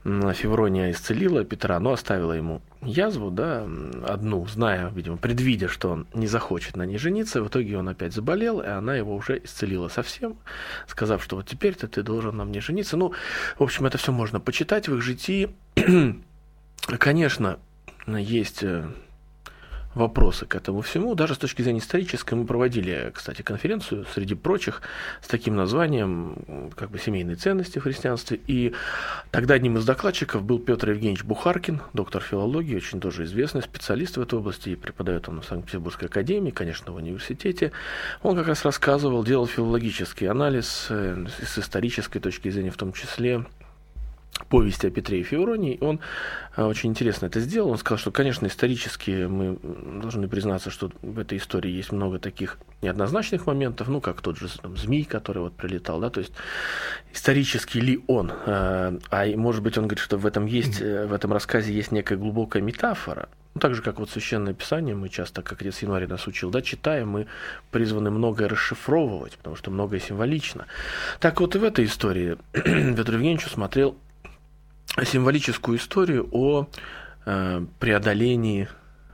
Феврония 0.03 0.89
исцелила 0.89 1.43
Петра, 1.43 1.79
но 1.79 1.91
оставила 1.91 2.33
ему 2.33 2.63
язву, 2.81 3.29
да, 3.29 3.67
одну, 4.07 4.47
зная, 4.47 4.89
видимо, 4.89 5.17
предвидя, 5.17 5.67
что 5.67 5.91
он 5.91 6.07
не 6.15 6.25
захочет 6.25 6.75
на 6.75 6.83
ней 6.83 6.97
жениться, 6.97 7.43
в 7.43 7.47
итоге 7.47 7.77
он 7.77 7.89
опять 7.89 8.13
заболел, 8.13 8.59
и 8.59 8.65
она 8.65 8.95
его 8.95 9.15
уже 9.15 9.39
исцелила 9.43 9.87
совсем, 9.87 10.39
сказав, 10.87 11.23
что 11.23 11.35
вот 11.35 11.45
теперь-то 11.45 11.87
ты 11.87 12.01
должен 12.01 12.37
на 12.37 12.43
мне 12.43 12.59
жениться. 12.59 12.97
Ну, 12.97 13.13
в 13.59 13.61
общем, 13.61 13.85
это 13.85 13.99
все 13.99 14.11
можно 14.11 14.39
почитать 14.39 14.87
в 14.87 14.95
их 14.95 15.03
житии. 15.03 15.55
Конечно, 16.97 17.59
есть 18.07 18.63
э, 18.63 18.89
вопросы 19.93 20.45
к 20.45 20.55
этому 20.55 20.81
всему. 20.81 21.15
Даже 21.15 21.35
с 21.35 21.37
точки 21.37 21.61
зрения 21.61 21.79
исторической 21.79 22.35
мы 22.35 22.45
проводили, 22.45 23.11
кстати, 23.13 23.41
конференцию 23.41 24.05
среди 24.13 24.35
прочих 24.35 24.81
с 25.21 25.27
таким 25.27 25.55
названием 25.55 26.71
как 26.75 26.91
бы 26.91 26.99
семейные 26.99 27.35
ценности 27.35 27.79
в 27.79 27.83
христианстве. 27.83 28.39
И 28.47 28.73
тогда 29.31 29.55
одним 29.55 29.77
из 29.77 29.85
докладчиков 29.85 30.43
был 30.43 30.59
Петр 30.59 30.91
Евгеньевич 30.91 31.23
Бухаркин, 31.23 31.81
доктор 31.93 32.21
филологии, 32.21 32.75
очень 32.75 32.99
тоже 32.99 33.25
известный 33.25 33.61
специалист 33.61 34.17
в 34.17 34.21
этой 34.21 34.39
области, 34.39 34.69
и 34.69 34.75
преподает 34.75 35.27
он 35.27 35.41
в 35.41 35.45
Санкт-Петербургской 35.45 36.07
академии, 36.07 36.51
конечно, 36.51 36.91
в 36.91 36.95
университете. 36.95 37.71
Он 38.21 38.35
как 38.35 38.47
раз 38.47 38.63
рассказывал, 38.63 39.23
делал 39.23 39.47
филологический 39.47 40.27
анализ 40.27 40.87
э, 40.89 41.25
с 41.45 41.57
исторической 41.57 42.19
точки 42.19 42.49
зрения 42.49 42.71
в 42.71 42.77
том 42.77 42.93
числе 42.93 43.45
повести 44.49 44.87
о 44.87 44.91
Петре 44.91 45.19
и 45.19 45.23
Февронии. 45.23 45.77
Он 45.81 45.99
э, 46.55 46.63
очень 46.63 46.89
интересно 46.89 47.27
это 47.27 47.39
сделал. 47.39 47.71
Он 47.71 47.77
сказал, 47.77 47.97
что, 47.97 48.11
конечно, 48.11 48.47
исторически 48.47 49.25
мы 49.25 49.57
должны 50.01 50.27
признаться, 50.27 50.69
что 50.69 50.91
в 51.01 51.19
этой 51.19 51.37
истории 51.37 51.71
есть 51.71 51.91
много 51.91 52.19
таких 52.19 52.57
неоднозначных 52.81 53.45
моментов, 53.45 53.87
ну, 53.87 54.01
как 54.01 54.21
тот 54.21 54.37
же 54.37 54.47
там, 54.59 54.77
змей, 54.77 55.03
который 55.03 55.39
вот 55.39 55.53
прилетал, 55.53 55.99
да, 55.99 56.09
то 56.09 56.19
есть 56.19 56.33
исторически 57.13 57.77
ли 57.77 58.03
он, 58.07 58.31
э, 58.31 58.99
а 59.09 59.37
может 59.37 59.63
быть 59.63 59.77
он 59.77 59.85
говорит, 59.85 60.03
что 60.03 60.17
в 60.17 60.25
этом 60.25 60.45
есть, 60.45 60.81
э, 60.81 61.05
в 61.05 61.13
этом 61.13 61.33
рассказе 61.33 61.73
есть 61.73 61.91
некая 61.91 62.17
глубокая 62.17 62.61
метафора, 62.61 63.29
ну, 63.53 63.59
так 63.59 63.75
же, 63.75 63.81
как 63.81 63.99
вот 63.99 64.09
Священное 64.09 64.53
Писание, 64.53 64.95
мы 64.95 65.09
часто, 65.09 65.41
как 65.41 65.61
отец 65.61 65.81
Январь 65.81 66.07
нас 66.07 66.25
учил, 66.25 66.49
да, 66.51 66.61
читаем, 66.61 67.09
мы 67.09 67.27
призваны 67.69 68.09
многое 68.09 68.47
расшифровывать, 68.47 69.37
потому 69.37 69.55
что 69.57 69.71
многое 69.71 69.99
символично. 69.99 70.67
Так 71.19 71.41
вот 71.41 71.55
и 71.55 71.59
в 71.59 71.63
этой 71.63 71.85
истории 71.85 72.37
Петр 72.53 73.13
Евгеньевич 73.13 73.47
смотрел 73.47 73.97
символическую 75.03 75.77
историю 75.77 76.27
о 76.31 76.67
э, 77.25 77.65
преодолении 77.79 78.67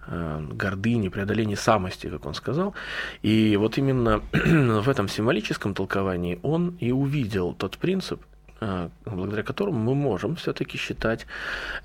э, 0.08 0.48
гордыни, 0.52 1.10
преодолении 1.10 1.56
самости, 1.56 2.08
как 2.08 2.26
он 2.26 2.34
сказал. 2.34 2.74
И 3.22 3.56
вот 3.58 3.78
именно 3.78 4.22
в 4.32 4.90
этом 4.90 5.08
символическом 5.08 5.74
толковании 5.74 6.40
он 6.44 6.78
и 6.80 6.92
увидел 6.92 7.54
тот 7.54 7.78
принцип, 7.78 8.22
э, 8.60 8.90
благодаря 9.06 9.44
которому 9.44 9.80
мы 9.80 9.96
можем 9.96 10.36
все-таки 10.36 10.78
считать 10.78 11.28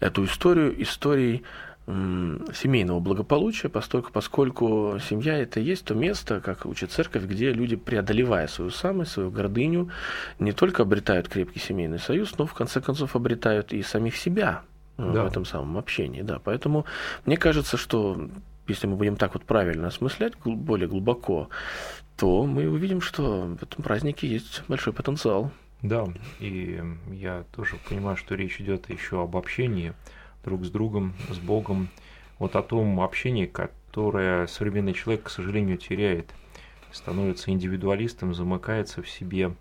эту 0.00 0.24
историю 0.24 0.82
историей 0.82 1.42
семейного 1.86 3.00
благополучия, 3.00 3.68
поскольку, 3.68 4.12
поскольку 4.12 4.98
семья 5.00 5.38
это 5.38 5.58
и 5.58 5.64
есть 5.64 5.84
то 5.84 5.94
место, 5.94 6.40
как 6.40 6.64
учит 6.64 6.92
церковь, 6.92 7.24
где 7.24 7.52
люди, 7.52 7.74
преодолевая 7.74 8.46
свою 8.46 8.70
самость, 8.70 9.12
свою 9.12 9.30
гордыню, 9.30 9.90
не 10.38 10.52
только 10.52 10.82
обретают 10.82 11.28
крепкий 11.28 11.58
семейный 11.58 11.98
союз, 11.98 12.38
но 12.38 12.46
в 12.46 12.54
конце 12.54 12.80
концов 12.80 13.16
обретают 13.16 13.72
и 13.72 13.82
самих 13.82 14.16
себя 14.16 14.62
э, 14.96 15.12
да. 15.12 15.24
в 15.24 15.26
этом 15.26 15.44
самом 15.44 15.76
общении. 15.76 16.22
Да. 16.22 16.38
Поэтому 16.38 16.86
мне 17.26 17.36
кажется, 17.36 17.76
что 17.76 18.28
если 18.68 18.86
мы 18.86 18.94
будем 18.94 19.16
так 19.16 19.34
вот 19.34 19.42
правильно 19.44 19.88
осмыслять 19.88 20.34
более 20.44 20.88
глубоко, 20.88 21.48
то 22.16 22.46
мы 22.46 22.68
увидим, 22.68 23.00
что 23.00 23.56
в 23.58 23.62
этом 23.62 23.82
празднике 23.82 24.28
есть 24.28 24.62
большой 24.68 24.92
потенциал. 24.92 25.50
Да, 25.82 26.06
и 26.38 26.80
я 27.10 27.44
тоже 27.56 27.76
понимаю, 27.88 28.16
что 28.16 28.36
речь 28.36 28.60
идет 28.60 28.88
еще 28.88 29.20
об 29.20 29.36
общении, 29.36 29.94
друг 30.44 30.64
с 30.64 30.70
другом, 30.70 31.14
с 31.30 31.38
Богом, 31.38 31.88
вот 32.38 32.56
о 32.56 32.62
том 32.62 33.00
общении, 33.00 33.46
которое 33.46 34.46
современный 34.46 34.94
человек, 34.94 35.24
к 35.24 35.30
сожалению, 35.30 35.78
теряет, 35.78 36.30
становится 36.90 37.50
индивидуалистом, 37.50 38.34
замыкается 38.34 39.02
в 39.02 39.08
себе 39.08 39.54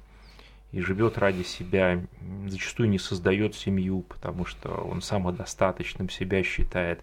и 0.72 0.80
живет 0.80 1.18
ради 1.18 1.44
себя, 1.44 2.04
зачастую 2.48 2.90
не 2.90 2.98
создает 2.98 3.56
семью, 3.56 4.02
потому 4.02 4.46
что 4.46 4.70
он 4.70 5.02
самодостаточным 5.02 6.10
себя 6.10 6.44
считает, 6.44 7.02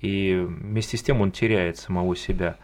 и 0.00 0.44
вместе 0.46 0.96
с 0.96 1.02
тем 1.02 1.20
он 1.20 1.32
теряет 1.32 1.76
самого 1.78 2.14
себя. 2.14 2.56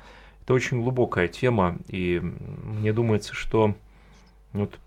Это 0.43 0.55
очень 0.55 0.81
глубокая 0.83 1.29
тема, 1.29 1.79
и 1.89 2.21
мне 2.21 2.93
думается, 2.93 3.35
что 3.35 3.75
вот 4.53 4.79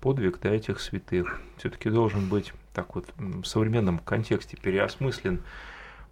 подвиг 0.00 0.40
да, 0.42 0.50
этих 0.50 0.80
святых 0.80 1.40
все-таки 1.58 1.90
должен 1.90 2.28
быть 2.28 2.52
так 2.74 2.94
вот 2.94 3.06
в 3.16 3.44
современном 3.44 3.98
контексте 3.98 4.56
переосмыслен, 4.56 5.42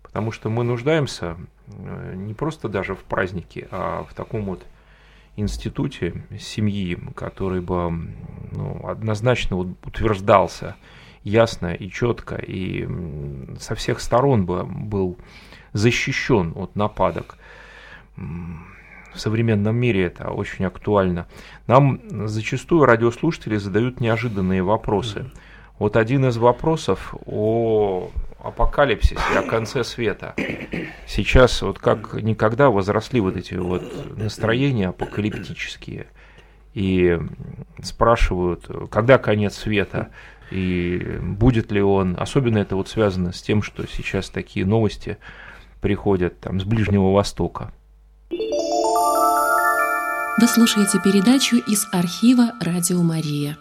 потому 0.03 0.31
что 0.33 0.48
мы 0.48 0.64
нуждаемся 0.64 1.37
э, 1.66 2.14
не 2.14 2.35
просто 2.35 2.68
даже 2.68 2.94
в 2.94 3.01
празднике, 3.01 3.68
а 3.70 4.05
в 4.09 4.14
таком 4.14 4.44
вот 4.44 4.64
институте 5.37 6.25
семьи, 6.38 6.98
который 7.16 7.61
бы 7.61 7.90
ну, 8.53 8.87
однозначно 8.87 9.57
утверждался 9.57 10.77
ясно 11.25 11.75
и 11.75 11.90
четко, 11.90 12.37
и 12.37 12.88
со 13.59 13.75
всех 13.75 14.01
сторон 14.01 14.46
бы 14.46 14.64
был 14.64 15.18
защищен 15.72 16.53
от 16.55 16.77
нападок. 16.77 17.38
В 18.16 19.18
современном 19.18 19.77
мире 19.77 20.05
это 20.05 20.31
очень 20.31 20.64
актуально. 20.64 21.27
Нам 21.66 22.01
зачастую 22.29 22.85
радиослушатели 22.85 23.57
задают 23.57 24.01
неожиданные 24.01 24.62
вопросы. 24.62 25.20
Mm-hmm 25.20 25.52
вот 25.83 25.97
один 25.97 26.25
из 26.27 26.37
вопросов 26.37 27.12
о 27.27 28.12
апокалипсисе, 28.38 29.18
о 29.37 29.42
конце 29.42 29.83
света. 29.83 30.37
Сейчас 31.09 31.61
вот 31.61 31.81
как 31.81 32.14
никогда 32.14 32.71
возросли 32.71 33.18
вот 33.18 33.37
эти 33.37 33.55
вот 33.55 33.83
настроения 34.16 34.90
апокалиптические. 34.90 36.07
И 36.75 37.18
спрашивают, 37.83 38.71
когда 38.92 39.18
конец 39.18 39.57
света, 39.57 40.11
и 40.53 41.18
будет 41.21 41.73
ли 41.73 41.83
он. 41.83 42.14
Особенно 42.16 42.59
это 42.59 42.77
вот 42.77 42.88
связано 42.88 43.33
с 43.33 43.42
тем, 43.42 43.61
что 43.61 43.85
сейчас 43.88 44.31
такие 44.31 44.64
новости 44.64 45.18
приходят 45.81 46.38
там 46.38 46.61
с 46.61 46.64
Ближнего 46.64 47.12
Востока. 47.12 47.73
Вы 48.31 48.37
слушаете 50.47 51.01
передачу 51.03 51.57
из 51.57 51.88
архива 51.92 52.53
«Радио 52.61 53.03
Мария». 53.03 53.59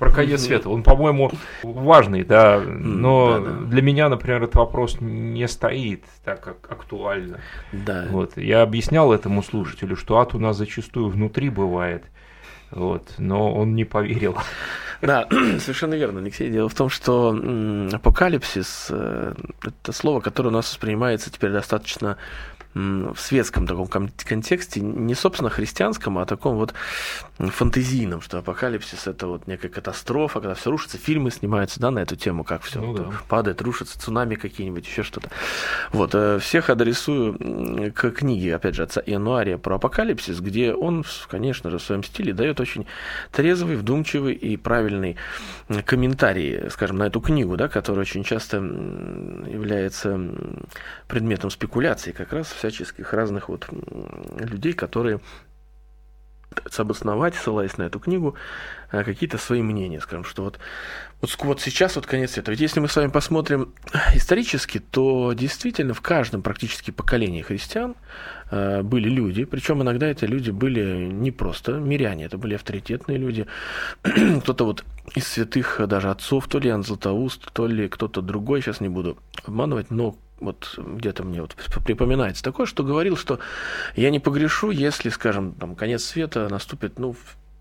Про 0.00 0.10
конец 0.10 0.44
света. 0.44 0.70
Он, 0.70 0.82
по-моему, 0.82 1.30
важный, 1.62 2.24
да, 2.24 2.58
но 2.58 3.38
да, 3.38 3.40
да. 3.40 3.50
для 3.66 3.82
меня, 3.82 4.08
например, 4.08 4.42
этот 4.42 4.56
вопрос 4.56 4.96
не 4.98 5.46
стоит 5.46 6.04
так 6.24 6.40
как 6.40 6.72
актуально. 6.72 7.40
Да. 7.70 8.06
Вот. 8.10 8.38
Я 8.38 8.62
объяснял 8.62 9.12
этому 9.12 9.42
слушателю, 9.42 9.96
что 9.96 10.18
ад 10.18 10.34
у 10.34 10.38
нас 10.38 10.56
зачастую 10.56 11.10
внутри 11.10 11.50
бывает, 11.50 12.04
вот, 12.70 13.12
но 13.18 13.52
он 13.52 13.74
не 13.74 13.84
поверил. 13.84 14.38
Да, 15.02 15.26
совершенно 15.58 15.94
верно, 15.94 16.20
Алексей. 16.20 16.50
Дело 16.50 16.70
в 16.70 16.74
том, 16.74 16.88
что 16.88 17.38
апокалипсис 17.92 18.86
э,– 18.88 19.34
это 19.62 19.92
слово, 19.92 20.20
которое 20.20 20.48
у 20.48 20.52
нас 20.52 20.70
воспринимается 20.70 21.30
теперь 21.30 21.52
достаточно 21.52 22.16
в 22.74 23.16
светском 23.16 23.66
таком 23.66 23.88
контексте, 23.88 24.80
не 24.80 25.14
собственно 25.14 25.50
христианском, 25.50 26.18
а 26.18 26.26
таком 26.26 26.56
вот 26.56 26.72
фантазийном, 27.38 28.20
что 28.20 28.38
апокалипсис 28.38 29.06
это 29.06 29.26
вот 29.26 29.46
некая 29.46 29.68
катастрофа, 29.68 30.40
когда 30.40 30.54
все 30.54 30.70
рушится, 30.70 30.98
фильмы 30.98 31.30
снимаются, 31.30 31.80
да, 31.80 31.90
на 31.90 32.00
эту 32.00 32.14
тему, 32.14 32.44
как 32.44 32.62
все 32.62 32.80
ну, 32.80 32.94
да. 32.94 33.12
падает, 33.28 33.60
рушится, 33.62 33.98
цунами 33.98 34.36
какие-нибудь, 34.36 34.86
еще 34.86 35.02
что-то. 35.02 35.30
Вот, 35.90 36.14
э, 36.14 36.38
всех 36.38 36.70
адресую 36.70 37.92
к 37.92 38.10
книге, 38.10 38.54
опять 38.54 38.74
же, 38.76 38.84
отца 38.84 39.02
Иануария 39.04 39.58
про 39.58 39.76
апокалипсис, 39.76 40.40
где 40.40 40.72
он, 40.72 41.04
конечно 41.28 41.70
же, 41.70 41.78
в 41.78 41.82
своем 41.82 42.04
стиле 42.04 42.32
дает 42.32 42.60
очень 42.60 42.86
трезвый, 43.32 43.76
вдумчивый 43.76 44.34
и 44.34 44.56
правильный 44.56 45.16
комментарий, 45.86 46.70
скажем, 46.70 46.98
на 46.98 47.04
эту 47.04 47.20
книгу, 47.20 47.56
да, 47.56 47.68
которая 47.68 48.02
очень 48.02 48.22
часто 48.22 48.58
является 48.58 50.20
предметом 51.08 51.50
спекуляции 51.50 52.12
как 52.12 52.32
раз 52.32 52.59
всяческих 52.60 53.12
разных 53.12 53.48
вот 53.48 53.66
людей, 54.38 54.72
которые 54.72 55.20
пытаются 56.50 56.82
обосновать, 56.82 57.34
ссылаясь 57.34 57.78
на 57.78 57.84
эту 57.84 58.00
книгу, 58.00 58.34
э, 58.92 59.04
какие-то 59.04 59.38
свои 59.38 59.62
мнения, 59.62 60.00
скажем, 60.00 60.24
что 60.24 60.42
вот, 60.42 60.58
вот, 61.20 61.36
вот 61.40 61.60
сейчас 61.60 61.96
вот 61.96 62.06
конец 62.06 62.32
света. 62.32 62.50
Ведь 62.50 62.60
если 62.60 62.80
мы 62.80 62.88
с 62.88 62.96
вами 62.96 63.08
посмотрим 63.08 63.72
исторически, 64.14 64.78
то 64.78 65.32
действительно 65.32 65.94
в 65.94 66.00
каждом 66.00 66.42
практически 66.42 66.90
поколении 66.90 67.42
христиан 67.42 67.94
э, 68.50 68.82
были 68.82 69.08
люди, 69.08 69.44
причем 69.44 69.82
иногда 69.82 70.08
эти 70.08 70.24
люди 70.24 70.50
были 70.50 71.06
не 71.06 71.30
просто 71.30 71.72
миряне, 71.72 72.24
это 72.24 72.36
были 72.36 72.54
авторитетные 72.54 73.16
люди, 73.16 73.46
кто-то 74.42 74.64
вот 74.64 74.84
из 75.14 75.26
святых 75.26 75.80
даже 75.86 76.10
отцов, 76.10 76.48
то 76.48 76.58
ли 76.58 76.70
Златоуст, 76.82 77.52
то 77.52 77.66
ли 77.66 77.88
кто-то 77.88 78.22
другой, 78.22 78.60
сейчас 78.60 78.80
не 78.80 78.88
буду 78.88 79.18
обманывать, 79.44 79.90
но 79.90 80.16
вот 80.40 80.74
где-то 80.78 81.22
мне 81.22 81.40
вот 81.40 81.54
припоминается 81.84 82.42
такое, 82.42 82.66
что 82.66 82.82
говорил, 82.82 83.16
что 83.16 83.38
я 83.96 84.10
не 84.10 84.20
погрешу, 84.20 84.70
если, 84.70 85.08
скажем, 85.10 85.52
там, 85.52 85.74
конец 85.74 86.04
света 86.04 86.48
наступит, 86.48 86.98
ну, 86.98 87.14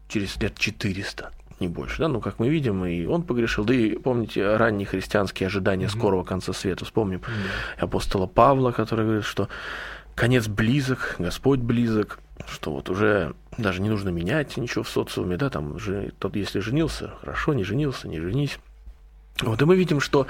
через 0.07 0.37
лет 0.37 0.57
400 0.57 1.31
не 1.59 1.67
больше, 1.67 1.99
да, 1.99 2.07
ну, 2.07 2.21
как 2.21 2.39
мы 2.39 2.49
видим, 2.49 2.85
и 2.85 3.05
он 3.05 3.23
погрешил, 3.23 3.65
да 3.65 3.73
и 3.73 3.97
помните 3.97 4.55
ранние 4.55 4.85
христианские 4.85 5.47
ожидания 5.47 5.85
mm-hmm. 5.85 5.97
скорого 5.97 6.23
конца 6.23 6.53
света, 6.53 6.85
вспомним 6.85 7.19
mm-hmm. 7.19 7.83
апостола 7.83 8.27
Павла, 8.27 8.71
который 8.71 9.05
говорит, 9.05 9.25
что 9.25 9.49
конец 10.15 10.47
близок, 10.47 11.15
Господь 11.19 11.59
близок, 11.59 12.19
что 12.47 12.71
вот 12.71 12.89
уже 12.89 13.33
даже 13.57 13.81
не 13.81 13.89
нужно 13.89 14.09
менять 14.09 14.57
ничего 14.57 14.83
в 14.83 14.89
социуме, 14.89 15.37
да, 15.37 15.49
там, 15.49 15.77
же, 15.79 16.13
тот, 16.19 16.35
если 16.35 16.59
женился, 16.59 17.11
хорошо, 17.19 17.53
не 17.53 17.63
женился, 17.63 18.07
не 18.07 18.19
женись, 18.19 18.59
вот 19.41 19.61
и 19.61 19.65
мы 19.65 19.75
видим, 19.77 20.01
что 20.01 20.27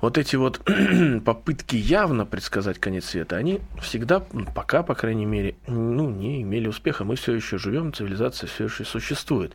вот 0.00 0.18
эти 0.18 0.36
вот 0.36 0.60
попытки 1.24 1.76
явно 1.76 2.26
предсказать 2.26 2.78
конец 2.78 3.06
света, 3.06 3.36
они 3.36 3.60
всегда, 3.80 4.20
пока, 4.54 4.82
по 4.82 4.94
крайней 4.94 5.24
мере, 5.24 5.56
ну, 5.66 6.10
не 6.10 6.42
имели 6.42 6.68
успеха. 6.68 7.04
Мы 7.04 7.16
все 7.16 7.32
еще 7.32 7.56
живем, 7.56 7.92
цивилизация 7.92 8.48
все 8.48 8.64
еще 8.64 8.84
существует. 8.84 9.54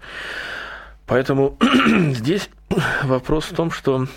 Поэтому 1.05 1.57
здесь 2.13 2.49
вопрос 3.03 3.45
в 3.45 3.55
том, 3.55 3.69
что, 3.69 4.07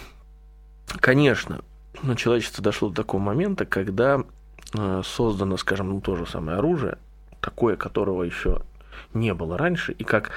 конечно, 1.01 1.61
ну, 2.03 2.15
человечество 2.15 2.65
дошло 2.65 2.89
до 2.89 2.97
такого 2.97 3.21
момента, 3.21 3.67
когда 3.67 4.23
э, 4.73 5.03
создано, 5.05 5.59
скажем, 5.59 5.91
ну, 5.91 6.01
то 6.01 6.17
же 6.17 6.27
самое 6.27 6.59
оружие, 6.59 6.97
такое, 7.41 7.77
которого 7.77 8.23
еще 8.23 8.63
не 9.15 9.35
было 9.35 9.59
раньше. 9.59 9.93
И 9.93 10.05
как 10.05 10.31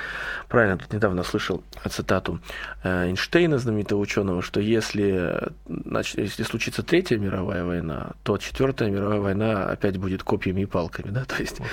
правильно 0.47 0.77
тут 0.77 0.93
недавно 0.93 1.23
слышал 1.23 1.63
цитату 1.89 2.39
э, 2.83 3.07
Эйнштейна, 3.07 3.57
знаменитого 3.57 3.99
ученого, 3.99 4.41
что 4.41 4.59
если, 4.59 5.51
значит, 5.67 6.17
если 6.17 6.43
случится 6.43 6.83
Третья 6.83 7.17
мировая 7.17 7.63
война, 7.63 8.11
то 8.23 8.37
Четвертая 8.37 8.89
мировая 8.89 9.19
война 9.19 9.65
опять 9.69 9.97
будет 9.97 10.23
копьями 10.23 10.61
и 10.61 10.65
палками. 10.65 11.11
Да? 11.11 11.25
То 11.25 11.35
есть, 11.37 11.59
вот 11.59 11.69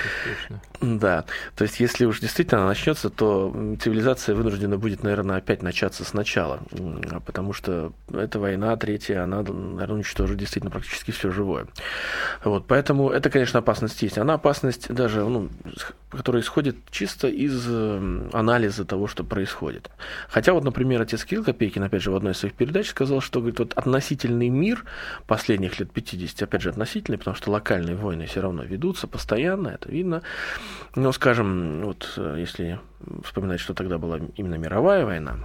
да, 0.81 1.25
то 1.57 1.65
есть 1.65 1.81
если 1.81 2.05
уж 2.05 2.21
действительно 2.21 2.61
она 2.61 2.69
начнется, 2.69 3.11
то 3.11 3.53
цивилизация 3.81 4.35
вынуждена 4.35 4.79
будет, 4.79 5.03
наверное, 5.03 5.39
опять 5.39 5.63
начаться 5.63 6.05
сначала, 6.05 6.61
потому 7.27 7.53
что 7.53 7.93
эта 8.13 8.39
война 8.39 8.77
третья, 8.77 9.25
она, 9.25 9.39
наверное, 9.39 9.97
уничтожит 9.97 10.39
действительно 10.39 10.71
практически 10.71 11.11
все 11.11 11.31
живое. 11.31 11.67
Вот, 12.45 12.67
поэтому 12.67 13.11
это, 13.11 13.29
конечно, 13.31 13.59
опасность 13.59 14.01
есть. 14.03 14.19
Она 14.19 14.35
опасность 14.35 14.93
даже, 14.93 15.25
ну, 15.25 15.49
которая 16.11 16.43
исходит 16.43 16.78
чисто 16.91 17.29
из 17.29 17.67
э, 17.69 18.29
анализа 18.33 18.85
того, 18.85 19.07
что 19.07 19.25
происходит. 19.25 19.91
Хотя 20.29 20.53
вот, 20.53 20.65
например, 20.65 21.01
отец 21.03 21.25
Кирилл 21.25 21.45
Копейкин, 21.45 21.83
опять 21.83 22.03
же, 22.03 22.11
в 22.11 22.17
одной 22.17 22.33
из 22.33 22.39
своих 22.39 22.55
передач 22.55 22.89
сказал, 22.89 23.21
что 23.21 23.41
говорит, 23.41 23.59
вот 23.59 23.73
относительный 23.75 24.49
мир 24.49 24.85
последних 25.27 25.81
лет 25.81 25.91
50, 25.93 26.43
опять 26.43 26.63
же, 26.63 26.71
относительный, 26.71 27.19
потому 27.19 27.37
что 27.37 27.51
локальные 27.51 27.97
войны 27.97 28.27
все 28.27 28.41
равно 28.41 28.63
ведутся 28.63 29.07
постоянно, 29.07 29.69
это 29.69 29.91
видно. 29.91 30.23
Но, 30.95 31.13
скажем, 31.13 31.83
вот 31.85 32.15
э, 32.17 32.37
если 32.39 32.81
вспоминать, 33.25 33.61
что 33.61 33.75
тогда 33.75 33.99
была 33.99 34.21
именно 34.37 34.57
мировая 34.57 35.05
война, 35.05 35.39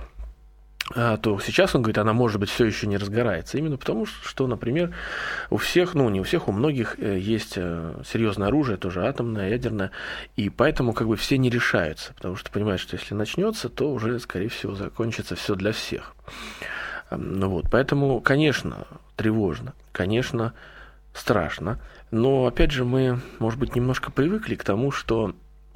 то 0.89 1.39
сейчас 1.39 1.76
он 1.76 1.82
говорит, 1.82 1.98
она 1.98 2.13
может 2.13 2.39
быть 2.39 2.50
все 2.50 2.65
еще 2.65 2.88
не 2.88 2.98
разгорается. 2.98 3.58
Именно 3.58 3.78
потому, 3.78 4.06
что, 4.06 4.48
например, 4.48 4.93
у 5.50 5.58
всех, 5.58 5.93
ну 5.93 6.10
не 6.10 6.19
у 6.19 6.24
всех, 6.24 6.48
у 6.50 6.52
многих 6.52 7.00
э, 7.00 7.17
есть 7.17 7.54
э, 7.56 8.02
серьезное 8.06 8.50
оружие, 8.50 8.78
тоже 8.78 9.06
атомное, 9.08 9.50
ядерное, 9.50 9.91
и 10.36 10.50
поэтому 10.50 10.93
как 10.93 11.08
бы 11.08 11.15
все 11.15 11.38
не 11.38 11.50
решаются, 11.50 12.13
потому 12.13 12.36
что 12.36 12.52
понимают, 12.52 12.82
что 12.82 12.98
если 12.98 13.15
начнется, 13.15 13.69
то 13.69 13.91
уже, 13.93 14.19
скорее 14.19 14.50
всего, 14.50 14.76
закончится 14.76 15.36
все 15.36 15.56
для 15.56 15.72
всех. 15.72 16.15
Ну 17.12 17.50
вот, 17.50 17.65
поэтому, 17.72 18.19
конечно, 18.19 18.86
тревожно, 19.15 19.74
конечно, 19.91 20.54
страшно, 21.13 21.80
но 22.12 22.46
опять 22.46 22.72
же 22.72 22.84
мы, 22.84 23.22
может 23.39 23.60
быть, 23.60 23.76
немножко 23.76 24.12
привыкли 24.12 24.56
к 24.56 24.63
тому, 24.63 24.91
что 24.91 25.34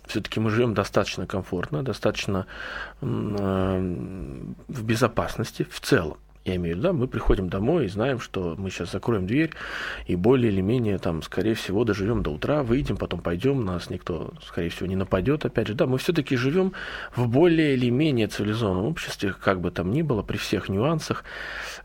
все-таки 0.07 0.39
мы 0.39 0.49
живем 0.49 0.73
достаточно 0.73 1.27
комфортно, 1.27 1.83
достаточно 1.83 2.45
э, 3.01 3.05
в 4.67 4.83
безопасности 4.83 5.67
в 5.69 5.79
целом. 5.79 6.17
Я 6.47 6.55
имею 6.55 6.75
в 6.75 6.77
виду, 6.77 6.87
да, 6.87 6.93
мы 6.93 7.09
приходим 7.09 7.49
домой 7.49 7.85
и 7.85 7.89
знаем, 7.89 8.21
что 8.21 8.55
мы 8.57 8.69
сейчас 8.69 8.93
закроем 8.93 9.27
дверь 9.27 9.51
и 10.05 10.15
более 10.15 10.49
или 10.49 10.61
менее, 10.61 10.97
там, 10.97 11.21
скорее 11.21 11.55
всего, 11.55 11.83
доживем 11.83 12.23
до 12.23 12.29
утра, 12.29 12.63
выйдем, 12.63 12.95
потом 12.95 13.19
пойдем, 13.19 13.65
нас 13.65 13.89
никто, 13.89 14.33
скорее 14.45 14.69
всего, 14.69 14.87
не 14.87 14.95
нападет. 14.95 15.45
Опять 15.45 15.67
же, 15.67 15.73
да, 15.73 15.87
мы 15.87 15.97
все-таки 15.97 16.37
живем 16.37 16.71
в 17.13 17.27
более 17.27 17.73
или 17.73 17.89
менее 17.89 18.27
цивилизованном 18.27 18.85
обществе, 18.85 19.35
как 19.37 19.59
бы 19.59 19.71
там 19.71 19.91
ни 19.91 20.03
было, 20.03 20.21
при 20.21 20.37
всех 20.37 20.69
нюансах, 20.69 21.25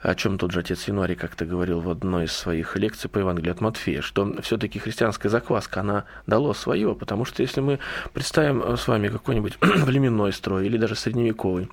о 0.01 0.15
чем 0.15 0.39
тот 0.39 0.53
же 0.53 0.61
отец 0.61 0.87
Януарий 0.87 1.17
как-то 1.17 1.45
говорил 1.45 1.81
в 1.81 1.91
одной 1.91 2.27
из 2.27 2.33
своих 2.33 2.77
лекций 2.77 3.11
по 3.11 3.19
Евангелию 3.19 3.51
от 3.51 3.61
Матфея, 3.61 4.01
что 4.01 4.33
все-таки 4.43 4.79
христианская 4.79 5.29
закваска, 5.29 5.81
она 5.81 6.05
дала 6.29 6.55
свое, 6.55 6.95
потому 6.95 7.25
что 7.25 7.43
если 7.43 7.61
мы 7.61 7.81
представим 8.13 8.77
с 8.77 8.87
вами 8.87 9.09
какой-нибудь 9.09 9.59
племенной 9.59 10.33
строй 10.33 10.67
или 10.67 10.77
даже 10.77 10.95
средневековый, 10.95 11.69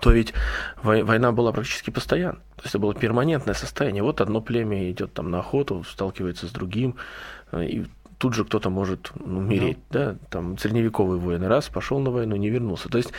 то 0.00 0.10
ведь 0.10 0.34
война 0.82 1.32
была 1.32 1.52
практически 1.52 1.90
постоянно. 1.90 2.38
То 2.56 2.62
есть 2.64 2.70
это 2.70 2.78
было 2.78 2.94
перманентное 2.94 3.54
состояние. 3.54 4.02
Вот 4.02 4.20
одно 4.20 4.40
племя 4.40 4.90
идет 4.90 5.12
там 5.14 5.30
на 5.30 5.40
охоту, 5.40 5.84
сталкивается 5.84 6.46
с 6.46 6.50
другим, 6.50 6.96
э, 7.52 7.64
и 7.64 7.86
тут 8.18 8.34
же 8.34 8.44
кто-то 8.44 8.68
может 8.68 9.12
умереть, 9.14 9.78
да. 9.90 10.12
да, 10.12 10.18
там 10.28 10.58
средневековый 10.58 11.18
воин 11.18 11.44
раз 11.44 11.68
пошел 11.68 12.00
на 12.00 12.10
войну, 12.10 12.36
не 12.36 12.50
вернулся. 12.50 12.88
То 12.88 12.98
есть 12.98 13.12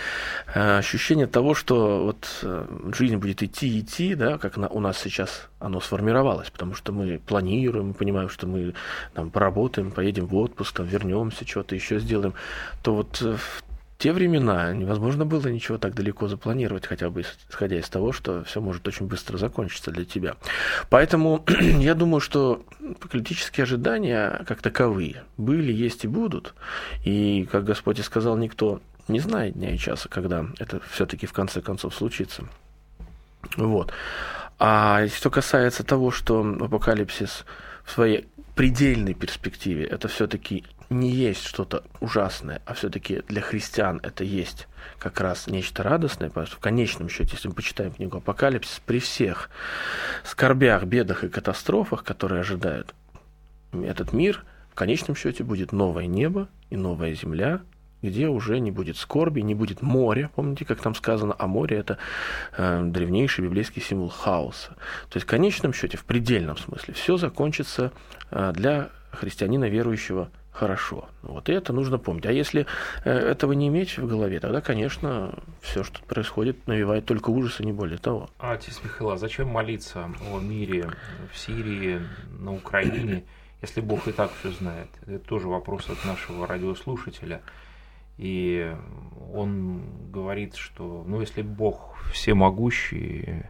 э, 0.53 0.77
ощущение 0.77 1.25
того, 1.25 1.55
что 1.55 2.03
вот 2.03 2.27
э, 2.43 2.65
жизнь 2.93 3.15
будет 3.15 3.41
идти, 3.41 3.79
идти, 3.79 4.13
да, 4.13 4.37
как 4.37 4.57
на, 4.57 4.67
у 4.67 4.79
нас 4.79 4.97
сейчас 4.97 5.47
оно 5.59 5.79
сформировалось, 5.79 6.49
потому 6.49 6.75
что 6.75 6.91
мы 6.91 7.19
планируем, 7.25 7.87
мы 7.87 7.93
понимаем, 7.93 8.29
что 8.29 8.45
мы 8.45 8.73
там 9.13 9.31
поработаем, 9.31 9.91
поедем 9.91 10.27
в 10.27 10.35
отпуск, 10.35 10.75
там 10.75 10.85
вернемся, 10.85 11.47
что-то 11.47 11.75
еще 11.75 11.99
сделаем, 11.99 12.33
то 12.83 12.93
вот 12.93 13.21
в 13.21 13.63
те 13.99 14.13
времена 14.13 14.71
невозможно 14.73 15.25
было 15.25 15.45
ничего 15.49 15.77
так 15.77 15.93
далеко 15.93 16.29
запланировать, 16.29 16.87
хотя 16.87 17.09
бы 17.09 17.25
исходя 17.49 17.77
из 17.77 17.89
того, 17.89 18.13
что 18.13 18.45
все 18.45 18.61
может 18.61 18.87
очень 18.87 19.07
быстро 19.07 19.37
закончиться 19.37 19.91
для 19.91 20.05
тебя. 20.05 20.37
Поэтому 20.89 21.43
я 21.59 21.95
думаю, 21.95 22.21
что 22.21 22.63
апокалиптические 22.79 23.63
ожидания 23.63 24.41
как 24.47 24.61
таковые 24.61 25.23
были, 25.35 25.73
есть 25.73 26.05
и 26.05 26.07
будут. 26.07 26.53
И, 27.03 27.45
как 27.51 27.65
Господь 27.65 27.99
и 27.99 28.01
сказал, 28.01 28.37
никто 28.37 28.81
не 29.09 29.19
знает 29.19 29.55
дня 29.55 29.75
и 29.75 29.77
часа, 29.77 30.07
когда 30.07 30.45
это 30.59 30.79
все-таки 30.91 31.27
в 31.27 31.33
конце 31.33 31.59
концов 31.59 31.93
случится. 31.93 32.45
Вот. 33.57 33.91
А 34.59 35.07
что 35.09 35.29
касается 35.29 35.83
того, 35.83 36.11
что 36.11 36.39
апокалипсис 36.39 37.43
в 37.83 37.91
своей 37.91 38.29
предельной 38.55 39.13
перспективе 39.13 39.83
это 39.83 40.07
все-таки 40.07 40.63
не 40.89 41.11
есть 41.11 41.45
что-то 41.45 41.83
ужасное, 41.99 42.61
а 42.65 42.73
все-таки 42.73 43.21
для 43.27 43.41
христиан 43.41 43.99
это 44.03 44.23
есть 44.23 44.67
как 44.97 45.19
раз 45.21 45.47
нечто 45.47 45.83
радостное, 45.83 46.29
потому 46.29 46.47
что 46.47 46.55
в 46.55 46.59
конечном 46.59 47.09
счете, 47.09 47.31
если 47.33 47.47
мы 47.47 47.53
почитаем 47.53 47.91
книгу 47.91 48.17
Апокалипсис, 48.17 48.81
при 48.85 48.99
всех 48.99 49.49
скорбях, 50.23 50.83
бедах 50.85 51.23
и 51.23 51.29
катастрофах, 51.29 52.03
которые 52.03 52.41
ожидают 52.41 52.95
этот 53.71 54.13
мир, 54.13 54.43
в 54.71 54.75
конечном 54.75 55.15
счете 55.15 55.43
будет 55.43 55.71
новое 55.71 56.07
небо 56.07 56.47
и 56.69 56.77
новая 56.77 57.13
земля, 57.13 57.61
где 58.01 58.27
уже 58.27 58.59
не 58.59 58.71
будет 58.71 58.97
скорби, 58.97 59.41
не 59.41 59.53
будет 59.53 59.81
моря. 59.81 60.31
Помните, 60.33 60.65
как 60.65 60.81
там 60.81 60.95
сказано, 60.95 61.35
а 61.37 61.47
море 61.47 61.77
это 61.77 61.97
э, 62.57 62.81
древнейший 62.85 63.43
библейский 63.43 63.81
символ 63.81 64.09
хаоса. 64.09 64.69
То 65.09 65.17
есть 65.17 65.27
в 65.27 65.29
конечном 65.29 65.73
счете, 65.73 65.97
в 65.97 66.05
предельном 66.05 66.57
смысле, 66.57 66.93
все 66.93 67.17
закончится 67.17 67.91
э, 68.31 68.53
для 68.55 68.89
христианина 69.11 69.67
верующего 69.69 70.29
хорошо. 70.51 71.09
Вот 71.21 71.49
и 71.49 71.53
это 71.53 71.73
нужно 71.73 71.97
помнить. 71.97 72.25
А 72.25 72.31
если 72.31 72.65
э, 73.05 73.11
этого 73.11 73.53
не 73.53 73.67
иметь 73.67 73.97
в 73.97 74.07
голове, 74.07 74.39
тогда, 74.39 74.61
конечно, 74.61 75.35
все, 75.61 75.83
что 75.83 76.01
происходит, 76.03 76.67
навевает 76.67 77.05
только 77.05 77.29
ужас 77.29 77.59
и 77.59 77.65
не 77.65 77.71
более 77.71 77.97
того. 77.97 78.29
А, 78.39 78.53
отец 78.53 78.81
Михаил, 78.83 79.11
а 79.11 79.17
зачем 79.17 79.47
молиться 79.47 80.09
о 80.31 80.39
мире 80.39 80.89
в 81.31 81.37
Сирии, 81.37 82.01
на 82.39 82.53
Украине, 82.53 83.23
если 83.61 83.81
Бог 83.81 84.07
и 84.07 84.11
так 84.11 84.31
все 84.39 84.51
знает? 84.51 84.89
Это 85.05 85.19
тоже 85.19 85.47
вопрос 85.47 85.89
от 85.89 86.03
нашего 86.05 86.47
радиослушателя. 86.47 87.41
И 88.17 88.75
он 89.33 90.11
говорит, 90.11 90.55
что 90.55 91.05
ну, 91.07 91.21
если 91.21 91.41
Бог 91.41 91.95
всемогущий, 92.11 93.43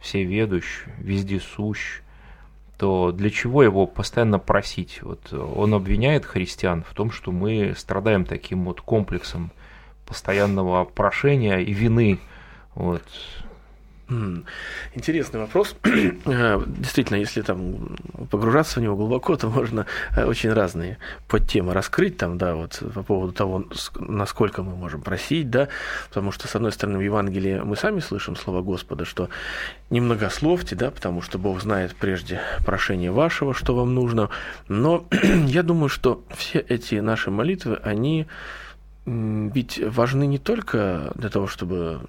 всеведущ, 0.00 0.84
вездесущ, 0.98 2.02
то 2.82 3.12
для 3.12 3.30
чего 3.30 3.62
его 3.62 3.86
постоянно 3.86 4.40
просить? 4.40 5.02
Вот 5.02 5.32
он 5.32 5.72
обвиняет 5.72 6.26
христиан 6.26 6.82
в 6.82 6.92
том, 6.94 7.12
что 7.12 7.30
мы 7.30 7.74
страдаем 7.76 8.24
таким 8.24 8.64
вот 8.64 8.80
комплексом 8.80 9.52
постоянного 10.04 10.84
прошения 10.84 11.58
и 11.58 11.72
вины. 11.72 12.18
Вот. 12.74 13.04
Интересный 14.94 15.40
вопрос. 15.40 15.76
Э, 16.24 16.62
действительно, 16.66 17.16
если 17.16 17.42
там 17.42 17.96
погружаться 18.30 18.78
в 18.78 18.82
него 18.82 18.96
глубоко, 18.96 19.36
то 19.36 19.48
можно 19.48 19.86
э, 20.16 20.24
очень 20.24 20.52
разные 20.52 20.98
подтемы 21.28 21.74
раскрыть 21.74 22.16
там, 22.16 22.38
да, 22.38 22.54
вот 22.54 22.82
по 22.94 23.02
поводу 23.02 23.32
того, 23.32 23.64
насколько 23.98 24.62
мы 24.62 24.76
можем 24.76 25.00
просить, 25.00 25.50
да, 25.50 25.68
потому 26.08 26.32
что, 26.32 26.48
с 26.48 26.54
одной 26.54 26.72
стороны, 26.72 26.98
в 26.98 27.02
Евангелии 27.02 27.60
мы 27.64 27.76
сами 27.76 28.00
слышим 28.00 28.36
слово 28.36 28.62
Господа, 28.62 29.04
что 29.04 29.28
немногословьте, 29.90 30.76
да, 30.76 30.90
потому 30.90 31.22
что 31.22 31.38
Бог 31.38 31.60
знает 31.60 31.94
прежде 31.96 32.40
прошение 32.64 33.10
вашего, 33.10 33.54
что 33.54 33.74
вам 33.74 33.94
нужно, 33.94 34.30
но 34.68 35.04
я 35.46 35.62
думаю, 35.62 35.88
что 35.88 36.22
все 36.36 36.58
эти 36.60 36.96
наши 36.96 37.30
молитвы, 37.30 37.78
они 37.82 38.26
ведь 39.04 39.80
важны 39.84 40.26
не 40.26 40.38
только 40.38 41.12
для 41.16 41.28
того, 41.28 41.46
чтобы 41.48 42.02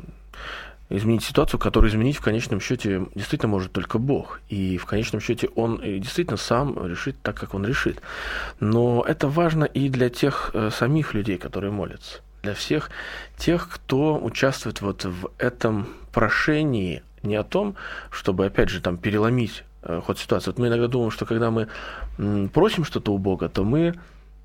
изменить 0.93 1.23
ситуацию, 1.23 1.59
которую 1.59 1.89
изменить 1.91 2.17
в 2.17 2.21
конечном 2.21 2.59
счете 2.59 3.07
действительно 3.15 3.49
может 3.49 3.71
только 3.71 3.97
Бог. 3.97 4.41
И 4.49 4.77
в 4.77 4.85
конечном 4.85 5.21
счете 5.21 5.49
Он 5.55 5.77
действительно 5.81 6.37
сам 6.37 6.85
решит 6.85 7.15
так, 7.21 7.35
как 7.35 7.53
Он 7.55 7.65
решит. 7.65 7.99
Но 8.59 9.03
это 9.07 9.27
важно 9.27 9.65
и 9.65 9.89
для 9.89 10.09
тех 10.09 10.51
э, 10.53 10.69
самих 10.69 11.13
людей, 11.13 11.37
которые 11.37 11.71
молятся. 11.71 12.21
Для 12.43 12.53
всех 12.53 12.91
тех, 13.37 13.69
кто 13.69 14.23
участвует 14.23 14.81
вот 14.81 15.05
в 15.05 15.31
этом 15.39 15.87
прошении 16.11 17.01
не 17.23 17.35
о 17.35 17.43
том, 17.43 17.75
чтобы, 18.11 18.45
опять 18.45 18.69
же, 18.69 18.79
там 18.79 18.97
переломить 18.97 19.63
э, 19.81 19.99
ход 20.05 20.19
ситуации. 20.19 20.51
Вот 20.51 20.59
мы 20.59 20.67
иногда 20.67 20.87
думаем, 20.87 21.09
что 21.09 21.25
когда 21.25 21.49
мы 21.49 21.69
просим 22.53 22.85
что-то 22.85 23.13
у 23.13 23.17
Бога, 23.17 23.49
то 23.49 23.63
мы 23.63 23.95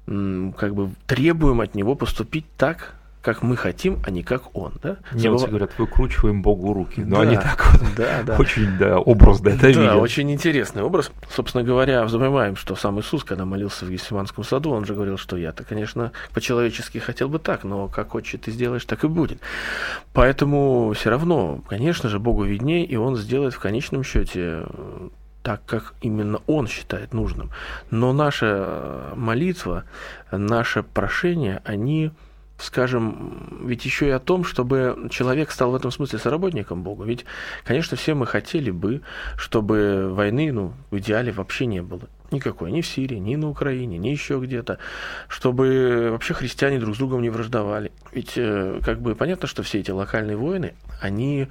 как 0.06 0.74
бы 0.74 0.90
требуем 1.06 1.60
от 1.60 1.74
Него 1.74 1.94
поступить 1.94 2.46
так, 2.56 2.94
как 3.22 3.42
мы 3.42 3.56
хотим, 3.56 3.98
а 4.04 4.10
не 4.10 4.22
как 4.22 4.56
он. 4.56 4.74
Да? 4.82 4.98
Немцы 5.12 5.40
Забыв... 5.40 5.48
говорят, 5.48 5.78
выкручиваем 5.78 6.42
Богу 6.42 6.72
руки. 6.72 7.00
Но 7.00 7.16
да, 7.16 7.22
они 7.22 7.36
так 7.36 7.72
вот 7.72 7.94
да, 7.96 8.22
да. 8.22 8.36
очень 8.36 8.78
да, 8.78 8.98
образ 8.98 9.40
да, 9.40 9.50
это 9.50 9.62
да, 9.62 9.68
видят. 9.68 9.94
очень 9.96 10.30
интересный 10.30 10.82
образ. 10.82 11.10
Собственно 11.30 11.64
говоря, 11.64 12.06
забываем, 12.08 12.56
что 12.56 12.76
сам 12.76 13.00
Иисус, 13.00 13.24
когда 13.24 13.44
молился 13.44 13.84
в 13.84 13.90
Гефсиманском 13.90 14.44
саду, 14.44 14.70
он 14.70 14.84
же 14.84 14.94
говорил, 14.94 15.18
что 15.18 15.36
я-то, 15.36 15.64
конечно, 15.64 16.12
по-человечески 16.32 16.98
хотел 16.98 17.28
бы 17.28 17.38
так, 17.38 17.64
но 17.64 17.88
как 17.88 18.14
отче 18.14 18.38
ты 18.38 18.50
сделаешь, 18.50 18.84
так 18.84 19.04
и 19.04 19.08
будет. 19.08 19.40
Поэтому 20.12 20.92
все 20.94 21.10
равно, 21.10 21.60
конечно 21.68 22.08
же, 22.08 22.18
Богу 22.18 22.44
виднее, 22.44 22.84
и 22.84 22.96
он 22.96 23.16
сделает 23.16 23.54
в 23.54 23.58
конечном 23.58 24.04
счете 24.04 24.64
так, 25.42 25.62
как 25.66 25.94
именно 26.02 26.40
он 26.46 26.66
считает 26.66 27.14
нужным. 27.14 27.50
Но 27.90 28.12
наша 28.12 29.12
молитва, 29.16 29.84
наше 30.30 30.82
прошение, 30.82 31.62
они 31.64 32.12
скажем, 32.58 33.60
ведь 33.64 33.84
еще 33.84 34.08
и 34.08 34.10
о 34.10 34.18
том, 34.18 34.44
чтобы 34.44 35.08
человек 35.10 35.50
стал 35.50 35.70
в 35.70 35.74
этом 35.76 35.90
смысле 35.90 36.18
соработником 36.18 36.82
Бога. 36.82 37.04
Ведь, 37.04 37.24
конечно, 37.64 37.96
все 37.96 38.14
мы 38.14 38.26
хотели 38.26 38.70
бы, 38.70 39.02
чтобы 39.36 40.12
войны, 40.12 40.52
ну, 40.52 40.74
в 40.90 40.98
идеале 40.98 41.32
вообще 41.32 41.66
не 41.66 41.82
было. 41.82 42.02
Никакой, 42.30 42.72
ни 42.72 42.82
в 42.82 42.86
Сирии, 42.86 43.16
ни 43.16 43.36
на 43.36 43.48
Украине, 43.48 43.96
ни 43.96 44.08
еще 44.08 44.38
где-то, 44.38 44.78
чтобы 45.28 46.08
вообще 46.10 46.34
христиане 46.34 46.78
друг 46.78 46.94
с 46.94 46.98
другом 46.98 47.22
не 47.22 47.30
враждовали. 47.30 47.92
Ведь 48.12 48.32
э, 48.36 48.80
как 48.84 49.00
бы 49.00 49.14
понятно, 49.14 49.48
что 49.48 49.62
все 49.62 49.78
эти 49.78 49.92
локальные 49.92 50.36
войны, 50.36 50.74
они 51.00 51.48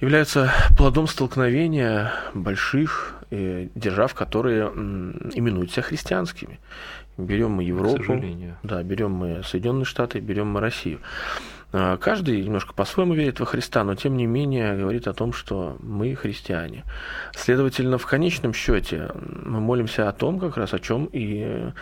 являются 0.00 0.50
плодом 0.76 1.06
столкновения 1.06 2.12
больших 2.34 3.14
э, 3.30 3.68
держав, 3.76 4.14
которые 4.14 4.66
именуют 4.66 5.70
себя 5.70 5.82
христианскими. 5.82 6.58
Берем 7.18 7.52
мы 7.52 7.64
Европу, 7.64 8.22
да, 8.62 8.82
берем 8.82 9.12
мы 9.12 9.42
Соединенные 9.44 9.84
Штаты, 9.84 10.20
берем 10.20 10.48
мы 10.48 10.60
Россию. 10.60 11.00
А, 11.72 11.96
каждый 11.96 12.42
немножко 12.42 12.74
по-своему 12.74 13.14
верит 13.14 13.40
во 13.40 13.46
Христа, 13.46 13.84
но 13.84 13.94
тем 13.94 14.16
не 14.16 14.26
менее 14.26 14.76
говорит 14.76 15.06
о 15.08 15.14
том, 15.14 15.32
что 15.32 15.76
мы 15.80 16.14
христиане. 16.14 16.84
Следовательно, 17.34 17.98
в 17.98 18.06
конечном 18.06 18.52
счете 18.52 19.10
мы 19.14 19.60
молимся 19.60 20.08
о 20.08 20.12
том, 20.12 20.38
как 20.38 20.56
раз 20.56 20.74
о 20.74 20.78
чем 20.78 21.08
и 21.12 21.72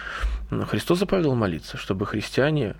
Христос 0.50 0.98
заповедал 0.98 1.34
молиться, 1.34 1.76
чтобы 1.76 2.06
христиане 2.06 2.76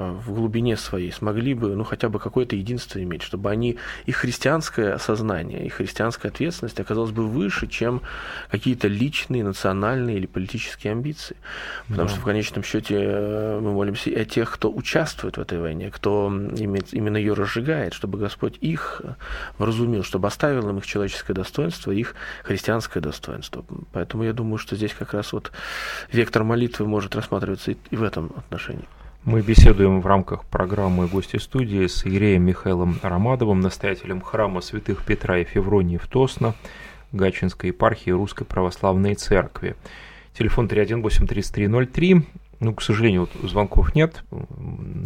в 0.00 0.32
глубине 0.32 0.76
своей 0.76 1.12
смогли 1.12 1.54
бы, 1.54 1.76
ну, 1.76 1.84
хотя 1.84 2.08
бы 2.08 2.18
какое-то 2.18 2.56
единство 2.56 3.02
иметь, 3.02 3.22
чтобы 3.22 3.50
они, 3.50 3.76
их 4.06 4.16
христианское 4.16 4.98
сознание, 4.98 5.66
их 5.66 5.74
христианская 5.74 6.28
ответственность 6.28 6.80
оказалась 6.80 7.10
бы 7.10 7.26
выше, 7.26 7.66
чем 7.66 8.02
какие-то 8.50 8.88
личные, 8.88 9.44
национальные 9.44 10.16
или 10.16 10.26
политические 10.26 10.92
амбиции. 10.92 11.36
Потому 11.88 12.08
да. 12.08 12.14
что 12.14 12.20
в 12.20 12.24
конечном 12.24 12.64
счете 12.64 12.96
э, 12.98 13.60
мы 13.60 13.72
молимся 13.72 14.10
и 14.10 14.14
о 14.14 14.24
тех, 14.24 14.50
кто 14.50 14.72
участвует 14.72 15.36
в 15.36 15.40
этой 15.40 15.60
войне, 15.60 15.90
кто 15.90 16.28
имеет, 16.28 16.94
именно 16.94 17.16
ее 17.16 17.34
разжигает, 17.34 17.92
чтобы 17.92 18.18
Господь 18.18 18.56
их 18.60 19.02
вразумил, 19.58 20.02
чтобы 20.02 20.28
оставил 20.28 20.68
им 20.70 20.78
их 20.78 20.86
человеческое 20.86 21.34
достоинство, 21.34 21.90
их 21.90 22.14
христианское 22.42 23.00
достоинство. 23.00 23.64
Поэтому 23.92 24.24
я 24.24 24.32
думаю, 24.32 24.58
что 24.58 24.76
здесь 24.76 24.94
как 24.94 25.12
раз 25.12 25.32
вот 25.32 25.52
вектор 26.10 26.42
молитвы 26.44 26.86
может 26.86 27.14
рассматриваться 27.14 27.72
и 27.72 27.96
в 27.96 28.02
этом 28.02 28.32
отношении. 28.36 28.86
Мы 29.26 29.42
беседуем 29.42 30.00
в 30.00 30.06
рамках 30.06 30.46
программы 30.46 31.06
«Гости 31.06 31.36
студии» 31.36 31.86
с 31.86 32.06
Иереем 32.06 32.42
Михаилом 32.42 32.98
Ромадовым, 33.02 33.60
настоятелем 33.60 34.22
храма 34.22 34.62
святых 34.62 35.04
Петра 35.04 35.36
и 35.36 35.44
Февронии 35.44 35.98
в 35.98 36.06
Тосно, 36.06 36.54
Гатчинской 37.12 37.68
епархии 37.68 38.08
Русской 38.10 38.46
Православной 38.46 39.14
Церкви. 39.14 39.76
Телефон 40.32 40.68
318-3303. 40.68 42.22
Ну, 42.60 42.74
к 42.74 42.80
сожалению, 42.80 43.28
вот 43.28 43.50
звонков 43.50 43.94
нет. 43.94 44.24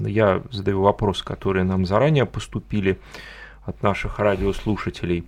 Я 0.07 0.43
задаю 0.53 0.83
вопросы, 0.83 1.25
которые 1.25 1.65
нам 1.65 1.85
заранее 1.85 2.25
поступили 2.25 3.01
от 3.65 3.83
наших 3.83 4.21
радиослушателей. 4.21 5.25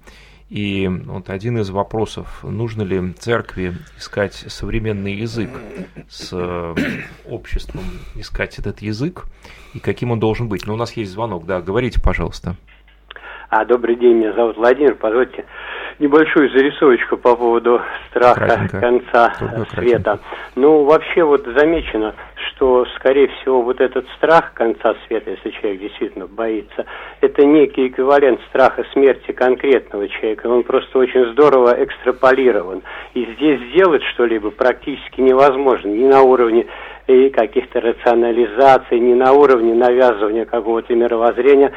И 0.49 0.89
вот 0.89 1.29
один 1.29 1.59
из 1.59 1.71
вопросов, 1.71 2.45
нужно 2.45 2.83
ли 2.83 3.13
церкви 3.15 3.73
искать 3.99 4.35
современный 4.35 5.15
язык 5.15 5.51
с 6.09 6.33
э, 6.33 6.75
обществом, 7.29 7.83
искать 8.15 8.61
этот 8.61 8.81
язык, 8.81 9.25
и 9.75 9.81
каким 9.81 10.13
он 10.13 10.21
должен 10.21 10.49
быть. 10.49 10.65
Но 10.67 10.75
у 10.75 10.77
нас 10.77 10.93
есть 10.93 11.11
звонок, 11.11 11.47
да, 11.47 11.61
говорите, 11.61 12.01
пожалуйста. 12.01 12.55
А, 13.51 13.65
добрый 13.65 13.97
день, 13.97 14.19
меня 14.19 14.33
зовут 14.35 14.57
Владимир, 14.57 14.95
позвольте 14.95 15.45
небольшую 15.99 16.51
зарисовочку 16.51 17.17
по 17.17 17.37
поводу 17.37 17.81
страха 18.11 18.47
Кратенько. 18.47 18.81
конца 18.81 19.33
Только 19.39 19.71
света. 19.75 20.03
Кратенько. 20.03 20.25
Ну, 20.55 20.85
вообще 20.85 21.25
вот 21.25 21.47
замечено, 21.47 22.15
что, 22.49 22.87
скорее 22.97 23.29
всего, 23.29 23.63
вот 23.63 23.81
этот 23.81 24.07
страх 24.17 24.53
конца 24.55 24.95
света, 25.07 25.31
если 25.31 25.51
человек 25.51 25.81
действительно 25.81 26.27
боится, 26.27 26.87
это 27.21 27.45
некий 27.45 27.89
эквивалент 27.89 28.41
страха 28.49 28.85
смерти 28.93 29.33
конкретного 29.33 30.09
человека. 30.09 30.47
Он 30.47 30.63
просто 30.63 30.99
очень 30.99 31.33
здорово 31.33 31.77
экстраполирован. 31.83 32.83
И 33.15 33.25
здесь 33.37 33.61
сделать 33.71 34.03
что-либо 34.15 34.51
практически 34.51 35.21
невозможно. 35.21 35.89
Ни 35.89 36.07
на 36.07 36.23
уровне 36.23 36.67
и 37.07 37.31
каких-то 37.31 37.81
рационализаций, 37.81 38.99
ни 38.99 39.15
на 39.15 39.33
уровне 39.33 39.75
навязывания 39.75 40.45
какого-то 40.45 40.95
мировоззрения, 40.95 41.73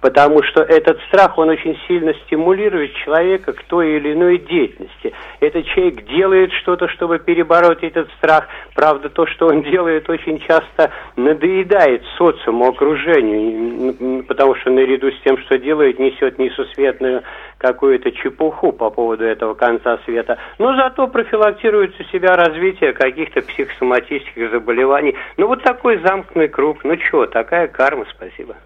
потому 0.00 0.42
что 0.42 0.62
этот 0.62 1.00
страх, 1.08 1.38
он 1.38 1.48
очень 1.48 1.78
сильно 1.86 2.14
стимулирует 2.26 2.94
человека 2.94 3.52
к 3.52 3.62
той 3.64 3.96
или 3.96 4.12
иной 4.12 4.38
деятельности. 4.38 5.12
Этот 5.40 5.66
человек 5.66 6.04
делает 6.06 6.52
что-то, 6.52 6.88
чтобы 6.88 7.18
перебороть 7.18 7.82
этот 7.82 8.10
страх. 8.18 8.48
Правда, 8.74 9.08
то, 9.08 9.26
что 9.26 9.46
он 9.46 9.62
делает, 9.70 10.08
очень 10.08 10.38
часто 10.40 10.90
надоедает 11.16 12.02
социуму, 12.16 12.68
окружению, 12.68 14.24
потому 14.24 14.54
что 14.56 14.70
наряду 14.70 15.10
с 15.10 15.20
тем, 15.24 15.38
что 15.38 15.58
делает, 15.58 15.98
несет 15.98 16.38
несусветную 16.38 17.22
какую-то 17.58 18.10
чепуху 18.12 18.72
по 18.72 18.90
поводу 18.90 19.24
этого 19.24 19.54
конца 19.54 19.98
света. 20.04 20.38
Но 20.58 20.74
зато 20.76 21.08
профилактируется 21.08 22.04
себя 22.04 22.36
развитие 22.36 22.92
каких-то 22.92 23.42
психосоматических 23.42 24.50
заболеваний. 24.50 25.14
Ну, 25.36 25.48
вот 25.48 25.62
такой 25.62 26.00
замкнутый 26.00 26.48
круг. 26.48 26.84
Ну, 26.84 26.96
что, 27.08 27.26
такая 27.26 27.68
карма, 27.68 28.06
спасибо. 28.10 28.56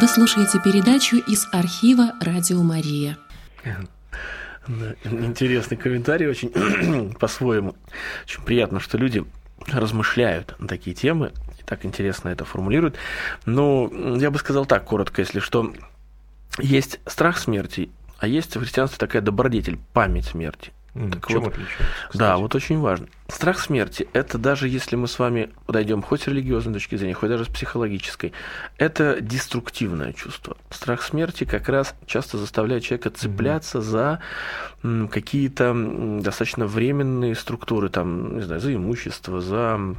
Вы 0.00 0.06
слушаете 0.06 0.58
передачу 0.64 1.16
из 1.16 1.48
архива 1.52 2.12
«Радио 2.24 2.62
Мария». 2.62 3.16
Интересный 5.04 5.76
комментарий, 5.76 6.28
очень 6.28 6.52
по-своему. 7.18 7.74
Очень 8.24 8.42
приятно, 8.44 8.80
что 8.80 8.96
люди 8.98 9.24
размышляют 9.66 10.54
на 10.60 10.68
такие 10.68 10.94
темы, 10.94 11.32
и 11.58 11.62
так 11.64 11.84
интересно 11.84 12.28
это 12.28 12.44
формулируют. 12.44 12.96
Но 13.44 13.90
я 14.16 14.30
бы 14.30 14.38
сказал 14.38 14.66
так, 14.66 14.84
коротко, 14.84 15.22
если 15.22 15.40
что, 15.40 15.72
есть 16.60 17.00
страх 17.06 17.38
смерти, 17.38 17.90
а 18.18 18.26
есть 18.26 18.56
в 18.56 18.60
христианстве 18.60 18.98
такая 18.98 19.22
добродетель, 19.22 19.78
память 19.92 20.26
смерти. 20.26 20.72
Так 21.12 21.28
Чем 21.28 21.42
вот? 21.42 21.52
Кстати? 21.54 22.18
Да, 22.18 22.36
вот 22.38 22.54
очень 22.54 22.80
важно. 22.80 23.06
Страх 23.28 23.60
смерти– 23.60 24.08
это 24.14 24.36
даже 24.36 24.68
если 24.68 24.96
мы 24.96 25.06
с 25.06 25.18
вами 25.18 25.50
подойдем 25.66 26.02
хоть 26.02 26.22
с 26.22 26.26
религиозной 26.26 26.74
точки 26.74 26.96
зрения, 26.96 27.14
хоть 27.14 27.28
даже 27.28 27.44
с 27.44 27.48
психологической, 27.48 28.32
это 28.78 29.18
деструктивное 29.20 30.12
чувство. 30.12 30.56
Страх 30.70 31.02
смерти 31.02 31.44
как 31.44 31.68
раз 31.68 31.94
часто 32.06 32.38
заставляет 32.38 32.82
человека 32.82 33.10
цепляться 33.10 33.78
mm-hmm. 33.78 33.82
за 33.82 35.08
какие-то 35.08 36.20
достаточно 36.20 36.66
временные 36.66 37.34
структуры, 37.36 37.90
там, 37.90 38.38
не 38.38 38.42
знаю, 38.42 38.60
за 38.60 38.74
имущество, 38.74 39.40
за 39.40 39.94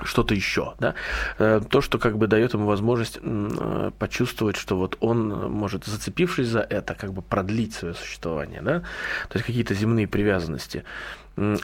что-то 0.00 0.34
еще, 0.34 0.74
да, 0.78 0.94
э, 1.38 1.60
то, 1.68 1.80
что 1.80 1.98
как 1.98 2.16
бы 2.16 2.26
дает 2.26 2.54
ему 2.54 2.66
возможность 2.66 3.18
э, 3.20 3.90
почувствовать, 3.98 4.56
что 4.56 4.76
вот 4.76 4.96
он 5.00 5.50
может, 5.50 5.84
зацепившись 5.84 6.48
за 6.48 6.60
это, 6.60 6.94
как 6.94 7.12
бы 7.12 7.20
продлить 7.22 7.74
свое 7.74 7.94
существование, 7.94 8.62
да, 8.62 8.80
то 9.28 9.34
есть 9.34 9.44
какие-то 9.44 9.74
земные 9.74 10.08
привязанности. 10.08 10.84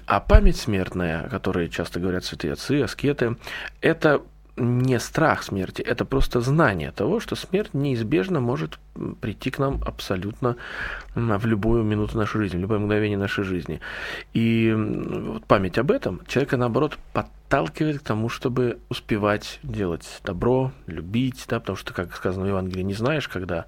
А 0.06 0.20
память 0.20 0.56
смертная, 0.56 1.24
о 1.24 1.28
которой 1.28 1.68
часто 1.68 2.00
говорят 2.00 2.24
святые 2.24 2.54
отцы, 2.54 2.82
аскеты, 2.82 3.36
это 3.80 4.22
не 4.56 4.98
страх 4.98 5.42
смерти, 5.42 5.82
это 5.82 6.04
просто 6.04 6.40
знание 6.40 6.90
того, 6.92 7.20
что 7.20 7.36
смерть 7.36 7.74
неизбежно 7.74 8.40
может 8.40 8.78
прийти 9.20 9.50
к 9.50 9.58
нам 9.58 9.80
абсолютно 9.84 10.56
в 11.14 11.46
любую 11.46 11.82
минуту 11.84 12.16
нашей 12.16 12.38
жизни, 12.38 12.58
в 12.58 12.60
любое 12.60 12.78
мгновение 12.78 13.18
нашей 13.18 13.44
жизни. 13.44 13.80
И 14.34 14.74
вот 14.76 15.44
память 15.46 15.78
об 15.78 15.90
этом 15.90 16.20
человека, 16.26 16.56
наоборот, 16.56 16.98
подталкивает 17.12 18.00
к 18.00 18.02
тому, 18.02 18.28
чтобы 18.28 18.78
успевать 18.88 19.58
делать 19.62 20.20
добро, 20.24 20.72
любить, 20.86 21.44
да, 21.48 21.58
потому 21.60 21.76
что, 21.76 21.92
как 21.94 22.14
сказано 22.14 22.44
в 22.44 22.48
Евангелии, 22.48 22.82
не 22.82 22.94
знаешь, 22.94 23.26
когда 23.26 23.64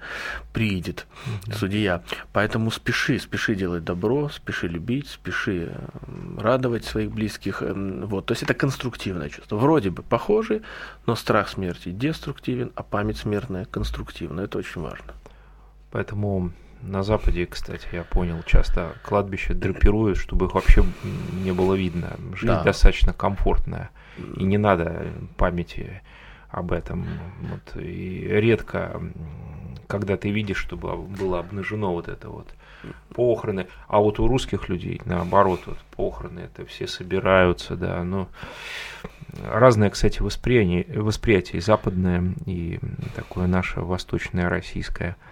приедет 0.53 1.07
mm-hmm. 1.27 1.55
судья. 1.55 2.03
Поэтому 2.33 2.71
спеши, 2.71 3.19
спеши 3.19 3.55
делать 3.55 3.85
добро, 3.85 4.29
спеши 4.29 4.69
любить, 4.69 5.09
спеши 5.09 5.73
радовать 6.39 6.85
своих 6.85 7.11
близких. 7.11 7.63
Вот. 7.63 8.27
То 8.27 8.33
есть 8.33 8.43
это 8.43 8.55
конструктивное 8.55 9.29
чувство. 9.29 9.57
Вроде 9.57 9.91
бы 9.91 10.03
похожи, 10.03 10.63
но 11.07 11.17
страх 11.17 11.49
смерти 11.49 11.91
деструктивен, 11.91 12.73
а 12.75 12.83
память 12.83 13.19
смертная 13.19 13.65
конструктивна. 13.65 14.43
Это 14.43 14.59
очень 14.59 14.81
важно. 14.81 15.15
Поэтому 15.91 16.53
на 16.83 17.03
Западе, 17.03 17.47
кстати, 17.47 17.87
я 17.93 18.05
понял, 18.05 18.43
часто 18.45 18.95
кладбища 19.03 19.55
драпируют, 19.55 20.19
чтобы 20.19 20.47
их 20.47 20.55
вообще 20.55 20.85
не 21.45 21.53
было 21.53 21.75
видно. 21.75 22.17
Жизнь 22.33 22.47
да. 22.47 22.63
достаточно 22.63 23.13
комфортная, 23.13 23.91
и 24.37 24.45
не 24.45 24.59
надо 24.59 25.07
памяти 25.37 26.03
об 26.49 26.73
этом. 26.73 27.07
Вот, 27.43 27.83
и 27.83 28.27
редко, 28.29 29.01
когда 29.87 30.17
ты 30.17 30.31
видишь, 30.31 30.57
чтобы 30.57 30.97
было 30.97 31.41
обнажено 31.41 31.93
вот 31.93 32.09
это 32.09 32.31
вот 32.31 32.49
похороны, 33.15 33.67
а 33.87 33.99
вот 33.99 34.19
у 34.19 34.27
русских 34.27 34.71
людей 34.71 35.03
наоборот, 35.05 35.61
вот 35.67 35.79
похороны, 35.95 36.41
это 36.41 36.65
все 36.65 36.87
собираются, 36.87 37.77
да, 37.77 38.03
но 38.03 38.29
разное, 39.45 39.91
кстати, 39.91 40.23
восприятие, 40.23 40.99
восприятие 40.99 41.59
и 41.59 41.61
западное, 41.61 42.33
и 42.47 42.81
такое 43.15 43.47
наше 43.47 43.81
восточное 43.81 44.49
российское– 44.49 45.17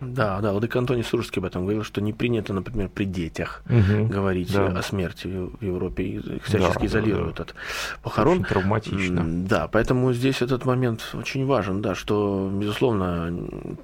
да, 0.00 0.40
да, 0.40 0.52
Владыка 0.52 0.78
Антоний 0.78 1.04
Суржский 1.04 1.40
об 1.40 1.46
этом 1.46 1.62
говорил, 1.62 1.84
что 1.84 2.00
не 2.00 2.12
принято, 2.12 2.54
например, 2.54 2.88
при 2.88 3.04
детях 3.04 3.62
угу, 3.66 4.06
говорить 4.06 4.52
да. 4.52 4.66
о 4.66 4.82
смерти 4.82 5.26
в 5.26 5.62
Европе, 5.62 6.04
их 6.04 6.44
всячески 6.44 6.80
да, 6.80 6.86
изолируют 6.86 7.36
да, 7.36 7.44
да. 7.44 7.50
от 7.50 8.02
похорон. 8.02 8.38
Очень 8.38 8.44
травматично. 8.44 9.24
Да, 9.46 9.68
поэтому 9.68 10.12
здесь 10.12 10.40
этот 10.40 10.64
момент 10.64 11.14
очень 11.14 11.44
важен, 11.44 11.82
да, 11.82 11.94
что, 11.94 12.50
безусловно, 12.52 13.30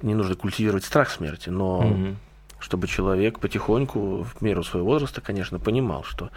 не 0.01 0.15
нужно 0.15 0.35
культивировать 0.35 0.85
страх 0.85 1.11
смерти, 1.11 1.49
но 1.49 1.79
угу. 1.79 2.15
чтобы 2.59 2.87
человек 2.87 3.39
потихоньку, 3.39 4.23
в 4.23 4.41
меру 4.41 4.63
своего 4.63 4.89
возраста, 4.89 5.21
конечно, 5.21 5.59
понимал, 5.59 6.03
что 6.03 6.31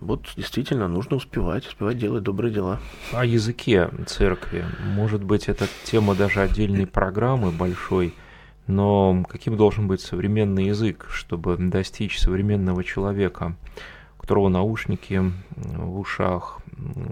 вот 0.00 0.26
действительно 0.36 0.88
нужно 0.88 1.16
успевать, 1.16 1.64
успевать 1.68 1.96
делать 1.96 2.24
добрые 2.24 2.52
дела. 2.52 2.80
О 3.12 3.24
языке 3.24 3.88
церкви. 4.08 4.64
Может 4.84 5.22
быть, 5.22 5.48
это 5.48 5.68
тема 5.84 6.16
даже 6.16 6.40
отдельной 6.40 6.88
программы 6.88 7.52
большой– 7.52 8.14
но 8.66 9.24
каким 9.28 9.56
должен 9.56 9.88
быть 9.88 10.00
современный 10.00 10.66
язык, 10.66 11.06
чтобы 11.10 11.56
достичь 11.56 12.18
современного 12.18 12.84
человека, 12.84 13.56
у 14.16 14.20
которого 14.20 14.48
наушники 14.48 15.22
в 15.56 15.98
ушах, 15.98 16.60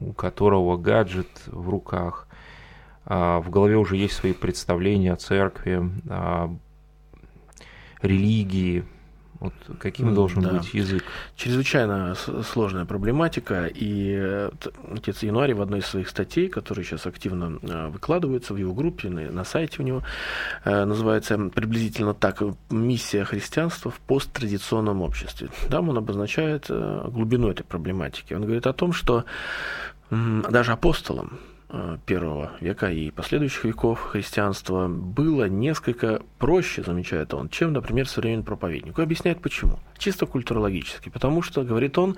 у 0.01 0.13
которого 0.13 0.77
гаджет 0.77 1.29
в 1.47 1.69
руках, 1.69 2.29
а 3.05 3.41
в 3.41 3.51
голове 3.51 3.77
уже 3.77 3.97
есть 3.97 4.15
свои 4.15 4.33
представления 4.33 5.13
о 5.13 5.17
церкви, 5.17 5.91
о 6.09 6.57
религии, 8.03 8.85
вот 9.41 9.55
каким 9.79 10.15
должен 10.15 10.43
да. 10.43 10.51
быть 10.51 10.75
язык? 10.75 11.03
Чрезвычайно 11.35 12.15
сложная 12.45 12.85
проблематика. 12.85 13.67
И 13.67 14.15
э, 14.15 14.51
отец 14.95 15.23
Януарий 15.23 15.55
в 15.55 15.63
одной 15.63 15.79
из 15.79 15.87
своих 15.87 16.11
статей, 16.11 16.49
которые 16.49 16.85
сейчас 16.85 17.07
активно 17.07 17.59
э, 17.63 17.89
выкладываются 17.89 18.53
в 18.53 18.59
его 18.59 18.75
группе, 18.75 19.09
на 19.09 19.45
сайте 19.45 19.81
у 19.81 19.83
него, 19.83 20.03
э, 20.65 20.85
называется 20.85 21.39
приблизительно 21.39 22.13
так 22.13 22.43
«Миссия 22.69 23.25
христианства 23.25 23.91
в 23.91 23.99
посттрадиционном 24.01 25.01
обществе». 25.01 25.49
Там 25.71 25.89
он 25.89 25.97
обозначает 25.97 26.67
глубину 26.69 27.51
этой 27.51 27.65
проблематики. 27.65 28.35
Он 28.35 28.43
говорит 28.43 28.67
о 28.67 28.75
том, 28.75 28.93
что 28.93 29.25
даже 30.11 30.73
апостолам, 30.73 31.39
первого 32.07 32.53
века 32.61 32.91
и 32.91 33.11
последующих 33.11 33.65
веков 33.65 34.01
христианства 34.01 34.89
было 34.89 35.49
несколько 35.49 36.21
проще, 36.39 36.83
замечает 36.83 37.35
он, 37.35 37.49
чем, 37.49 37.73
например, 37.73 38.09
современный 38.09 38.45
проповедник. 38.45 38.99
И 38.99 39.03
объясняет 39.03 39.41
почему. 39.41 39.79
Чисто 39.99 40.27
культурологически. 40.27 41.11
Потому 41.11 41.43
что, 41.43 41.63
говорит 41.63 41.99
он, 41.99 42.17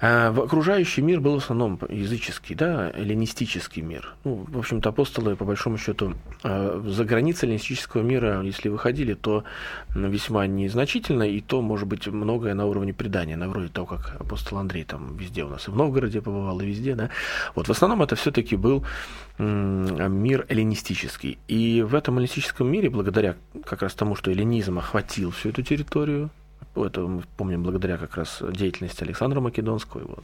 э, 0.00 0.30
в 0.30 0.40
окружающий 0.40 1.02
мир 1.02 1.20
был 1.20 1.34
в 1.34 1.44
основном 1.44 1.78
языческий, 1.88 2.56
да, 2.56 2.90
эллинистический 2.90 3.82
мир. 3.82 4.14
Ну, 4.24 4.44
в 4.48 4.58
общем-то, 4.58 4.88
апостолы, 4.88 5.36
по 5.36 5.44
большому 5.44 5.78
счету, 5.78 6.14
э, 6.42 6.82
за 6.84 7.04
границы 7.04 7.46
эллинистического 7.46 8.02
мира, 8.02 8.42
если 8.42 8.68
выходили, 8.68 9.14
то 9.14 9.44
весьма 9.94 10.46
незначительно, 10.46 11.22
и 11.22 11.40
то, 11.40 11.62
может 11.62 11.86
быть, 11.86 12.08
многое 12.08 12.54
на 12.54 12.66
уровне 12.66 12.92
предания, 12.92 13.36
на 13.36 13.48
вроде 13.48 13.68
того, 13.68 13.86
как 13.86 14.16
апостол 14.20 14.58
Андрей 14.58 14.84
там 14.84 15.16
везде 15.16 15.44
у 15.44 15.48
нас 15.48 15.68
и 15.68 15.70
в 15.70 15.76
Новгороде 15.76 16.20
побывал, 16.20 16.60
и 16.60 16.66
везде, 16.66 16.94
да. 16.94 17.10
Вот 17.54 17.68
в 17.68 17.70
основном 17.70 18.02
это 18.02 18.16
все-таки 18.16 18.56
был 18.56 18.73
был 18.78 18.84
мир 19.38 20.46
эллинистический. 20.48 21.38
И 21.48 21.82
в 21.82 21.94
этом 21.94 22.18
эллинистическом 22.18 22.70
мире, 22.70 22.88
благодаря 22.88 23.34
как 23.64 23.82
раз 23.82 23.94
тому, 23.94 24.14
что 24.14 24.30
эллинизм 24.30 24.78
охватил 24.78 25.32
всю 25.32 25.48
эту 25.48 25.62
территорию, 25.62 26.30
это 26.76 27.00
мы 27.00 27.22
помним 27.36 27.62
благодаря 27.62 27.96
как 27.98 28.16
раз 28.16 28.42
деятельности 28.52 29.02
Александра 29.02 29.40
Македонского, 29.40 30.00
его 30.00 30.18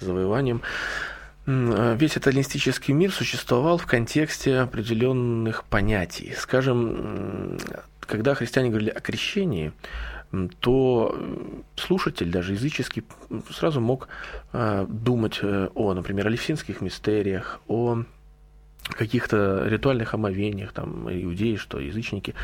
завоеванием, 0.00 0.62
весь 1.46 2.12
этот 2.16 2.28
эллинистический 2.28 2.92
мир 2.94 3.12
существовал 3.12 3.78
в 3.78 3.86
контексте 3.86 4.58
определенных 4.58 5.64
понятий. 5.64 6.34
Скажем, 6.36 7.58
когда 8.00 8.34
христиане 8.34 8.70
говорили 8.70 8.90
о 8.90 9.00
крещении, 9.00 9.72
то 10.60 11.18
слушатель, 11.76 12.30
даже 12.30 12.52
языческий, 12.52 13.04
сразу 13.50 13.80
мог 13.80 14.08
а, 14.52 14.84
думать 14.86 15.38
э, 15.42 15.68
о, 15.74 15.94
например, 15.94 16.26
о 16.26 16.30
левсинских 16.30 16.80
мистериях, 16.80 17.60
о 17.66 18.02
каких-то 18.90 19.66
ритуальных 19.66 20.14
омовениях, 20.14 20.72
там, 20.72 21.08
иудеи, 21.10 21.56
что 21.56 21.78
язычники. 21.78 22.34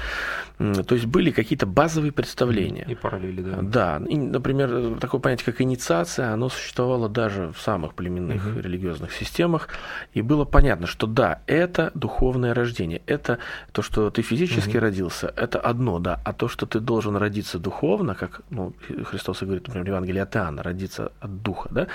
То 0.58 0.94
есть 0.94 1.06
были 1.06 1.30
какие-то 1.30 1.66
базовые 1.66 2.12
представления. 2.12 2.86
И 2.88 2.94
параллели, 2.94 3.42
да. 3.42 3.58
Да. 3.62 4.02
И, 4.08 4.16
например, 4.16 4.98
такое 5.00 5.20
понятие, 5.20 5.46
как 5.46 5.60
инициация, 5.60 6.32
оно 6.32 6.48
существовало 6.48 7.08
даже 7.08 7.52
в 7.52 7.60
самых 7.60 7.94
племенных 7.94 8.46
угу. 8.46 8.60
религиозных 8.60 9.12
системах. 9.12 9.68
И 10.12 10.22
было 10.22 10.44
понятно, 10.44 10.86
что 10.86 11.06
да, 11.06 11.40
это 11.46 11.90
духовное 11.94 12.54
рождение. 12.54 13.02
Это 13.06 13.38
то, 13.72 13.82
что 13.82 14.10
ты 14.10 14.22
физически 14.22 14.76
угу. 14.76 14.80
родился, 14.80 15.32
это 15.36 15.58
одно, 15.58 15.98
да. 15.98 16.20
А 16.24 16.32
то, 16.32 16.48
что 16.48 16.66
ты 16.66 16.80
должен 16.80 17.16
родиться 17.16 17.58
духовно, 17.58 18.14
как 18.14 18.42
ну, 18.50 18.72
Христос 19.04 19.42
и 19.42 19.44
говорит, 19.44 19.66
например, 19.66 19.84
в 19.86 19.88
Евангелии 19.88 20.20
от 20.20 20.36
Иоанна, 20.36 20.62
родиться 20.62 21.12
от 21.20 21.42
духа, 21.42 21.68
да, 21.72 21.86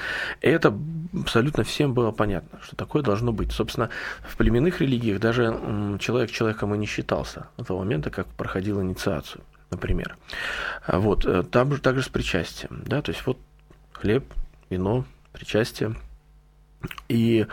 это 0.42 0.74
абсолютно 1.14 1.64
всем 1.64 1.94
было 1.94 2.12
понятно, 2.12 2.60
что 2.64 2.76
такое 2.76 3.04
должно 3.04 3.32
быть. 3.32 3.52
Собственно, 3.52 3.90
в 4.28 4.36
племенных 4.40 4.80
религиях 4.80 5.20
даже 5.20 5.98
человек 6.00 6.32
человеком 6.32 6.74
и 6.74 6.78
не 6.78 6.86
считался 6.86 7.48
до 7.58 7.66
того 7.66 7.80
момента, 7.80 8.10
как 8.10 8.26
проходил 8.26 8.82
инициацию, 8.82 9.44
например. 9.70 10.18
А 10.86 11.00
вот, 11.00 11.26
э, 11.26 11.44
там 11.44 11.74
же 11.74 11.82
также 11.82 12.04
с 12.04 12.08
причастием, 12.08 12.82
да, 12.86 13.02
то 13.02 13.12
есть 13.12 13.26
вот 13.26 13.38
хлеб, 13.92 14.24
вино, 14.70 15.04
причастие. 15.34 15.94
И 17.10 17.48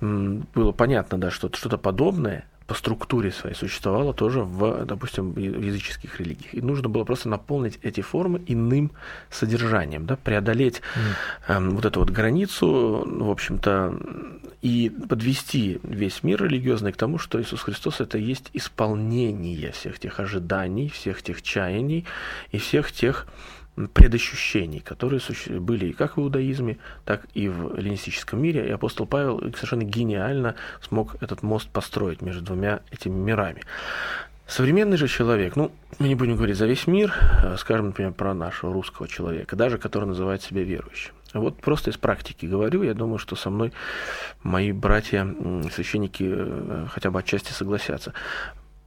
было 0.00 0.72
понятно, 0.72 1.18
да, 1.18 1.30
что 1.30 1.48
что-то 1.52 1.78
подобное 1.78 2.48
по 2.66 2.74
структуре 2.74 3.30
своей 3.30 3.54
существовало 3.54 4.14
тоже 4.14 4.40
в, 4.40 4.86
допустим, 4.86 5.32
в 5.32 5.38
языческих 5.38 6.18
религиях. 6.18 6.54
И 6.54 6.62
нужно 6.62 6.88
было 6.88 7.04
просто 7.04 7.28
наполнить 7.28 7.78
эти 7.82 8.00
формы 8.00 8.42
иным 8.46 8.92
содержанием, 9.30 10.06
да, 10.06 10.16
преодолеть 10.16 10.80
mm. 10.96 11.00
э, 11.48 11.70
вот 11.70 11.84
эту 11.84 12.00
вот 12.00 12.10
границу, 12.10 13.04
в 13.06 13.30
общем-то, 13.30 13.98
и 14.62 14.90
подвести 15.08 15.78
весь 15.82 16.22
мир 16.22 16.42
религиозный 16.42 16.92
к 16.92 16.96
тому, 16.96 17.18
что 17.18 17.40
Иисус 17.40 17.60
Христос 17.60 18.00
это 18.00 18.16
есть 18.16 18.48
исполнение 18.54 19.72
всех 19.72 19.98
тех 19.98 20.18
ожиданий, 20.18 20.88
всех 20.88 21.22
тех 21.22 21.42
чаяний 21.42 22.06
и 22.50 22.58
всех 22.58 22.90
тех 22.92 23.26
предощущений, 23.92 24.80
которые 24.80 25.20
были 25.60 25.92
как 25.92 26.16
в 26.16 26.20
иудаизме, 26.20 26.78
так 27.04 27.26
и 27.34 27.48
в 27.48 27.76
эллинистическом 27.76 28.42
мире. 28.42 28.68
И 28.68 28.70
апостол 28.70 29.06
Павел 29.06 29.40
совершенно 29.40 29.82
гениально 29.82 30.54
смог 30.80 31.16
этот 31.22 31.42
мост 31.42 31.68
построить 31.68 32.22
между 32.22 32.42
двумя 32.42 32.80
этими 32.90 33.14
мирами. 33.14 33.62
Современный 34.46 34.98
же 34.98 35.08
человек, 35.08 35.56
ну, 35.56 35.72
мы 35.98 36.08
не 36.08 36.14
будем 36.14 36.36
говорить 36.36 36.58
за 36.58 36.66
весь 36.66 36.86
мир, 36.86 37.14
а 37.42 37.56
скажем, 37.56 37.86
например, 37.86 38.12
про 38.12 38.34
нашего 38.34 38.72
русского 38.72 39.08
человека, 39.08 39.56
даже 39.56 39.78
который 39.78 40.04
называет 40.04 40.42
себя 40.42 40.62
верующим. 40.62 41.12
Вот 41.32 41.56
просто 41.56 41.90
из 41.90 41.96
практики 41.96 42.46
говорю, 42.46 42.82
я 42.82 42.94
думаю, 42.94 43.18
что 43.18 43.36
со 43.36 43.50
мной 43.50 43.72
мои 44.42 44.70
братья, 44.70 45.26
священники, 45.72 46.24
э, 46.26 46.86
хотя 46.90 47.10
бы 47.10 47.18
отчасти 47.18 47.52
согласятся. 47.52 48.12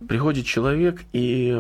Приходит 0.08 0.46
человек 0.46 1.02
и 1.12 1.60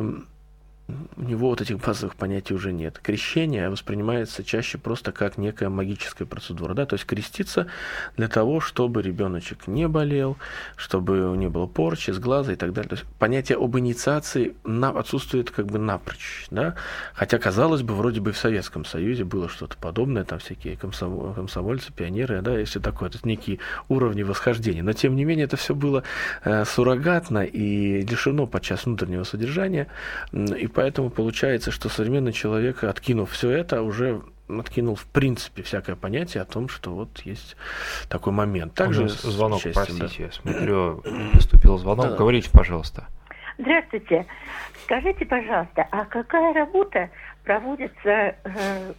у 1.17 1.21
него 1.21 1.49
вот 1.49 1.61
этих 1.61 1.79
базовых 1.79 2.15
понятий 2.15 2.53
уже 2.53 2.71
нет. 2.71 2.99
Крещение 3.03 3.69
воспринимается 3.69 4.43
чаще 4.43 4.77
просто 4.77 5.11
как 5.11 5.37
некая 5.37 5.69
магическая 5.69 6.25
процедура. 6.25 6.73
Да? 6.73 6.85
То 6.85 6.93
есть 6.93 7.05
креститься 7.05 7.67
для 8.15 8.27
того, 8.29 8.61
чтобы 8.61 9.01
ребеночек 9.01 9.67
не 9.67 9.87
болел, 9.87 10.37
чтобы 10.77 11.35
не 11.35 11.49
было 11.49 11.65
порчи 11.65 12.11
с 12.11 12.19
глаза 12.19 12.53
и 12.53 12.55
так 12.55 12.71
далее. 12.71 12.89
То 12.89 12.95
есть 12.95 13.05
понятие 13.19 13.57
об 13.57 13.77
инициации 13.77 14.55
отсутствует 14.65 15.51
как 15.51 15.65
бы 15.65 15.77
напрочь. 15.77 16.47
Да? 16.51 16.75
Хотя, 17.13 17.37
казалось 17.37 17.81
бы, 17.81 17.93
вроде 17.93 18.21
бы 18.21 18.31
в 18.31 18.37
Советском 18.37 18.85
Союзе 18.85 19.25
было 19.25 19.49
что-то 19.49 19.75
подобное, 19.77 20.23
там 20.23 20.39
всякие 20.39 20.77
комсомольцы, 20.77 21.91
пионеры, 21.91 22.41
да, 22.41 22.57
если 22.57 22.79
такое, 22.79 23.09
это 23.09 23.19
некие 23.23 23.59
уровни 23.89 24.23
восхождения. 24.23 24.83
Но, 24.83 24.93
тем 24.93 25.15
не 25.15 25.25
менее, 25.25 25.45
это 25.45 25.57
все 25.57 25.75
было 25.75 26.03
э, 26.43 26.63
суррогатно 26.63 27.43
и 27.43 28.03
лишено 28.03 28.47
подчас 28.47 28.85
внутреннего 28.85 29.23
содержания. 29.23 29.87
И 30.31 30.67
поэтому 30.77 31.09
получается, 31.09 31.71
что 31.71 31.89
современный 31.89 32.31
человек, 32.31 32.83
откинув 32.83 33.31
все 33.31 33.49
это, 33.49 33.81
уже 33.81 34.21
откинул 34.47 34.93
в 34.93 35.07
принципе 35.07 35.63
всякое 35.63 35.95
понятие 35.95 36.43
о 36.43 36.45
том, 36.45 36.69
что 36.69 36.91
вот 36.91 37.21
есть 37.21 37.57
такой 38.09 38.31
момент. 38.31 38.75
Также 38.75 39.09
звонок, 39.09 39.59
простите, 39.73 40.25
да. 40.25 40.31
смотрю, 40.31 41.03
поступил 41.33 41.79
звонок. 41.79 42.09
Да. 42.09 42.15
Говорите, 42.15 42.51
пожалуйста. 42.53 43.07
Здравствуйте. 43.57 44.27
Скажите, 44.83 45.25
пожалуйста, 45.25 45.87
а 45.89 46.05
какая 46.05 46.53
работа 46.53 47.09
проводится, 47.43 47.95
э, 48.05 48.35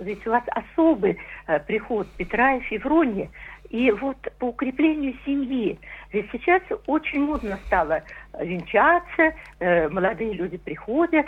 ведь 0.00 0.26
у 0.26 0.30
вас 0.30 0.42
особый 0.48 1.16
э, 1.46 1.60
приход 1.60 2.08
Петра 2.16 2.56
и 2.56 2.60
Февронии, 2.62 3.30
и 3.70 3.92
вот 3.92 4.16
по 4.40 4.46
укреплению 4.46 5.14
семьи. 5.24 5.78
Ведь 6.12 6.30
сейчас 6.32 6.62
очень 6.86 7.20
модно 7.20 7.58
стало 7.66 8.02
венчаться, 8.38 9.34
э, 9.58 9.88
молодые 9.88 10.32
люди 10.32 10.56
приходят, 10.56 11.26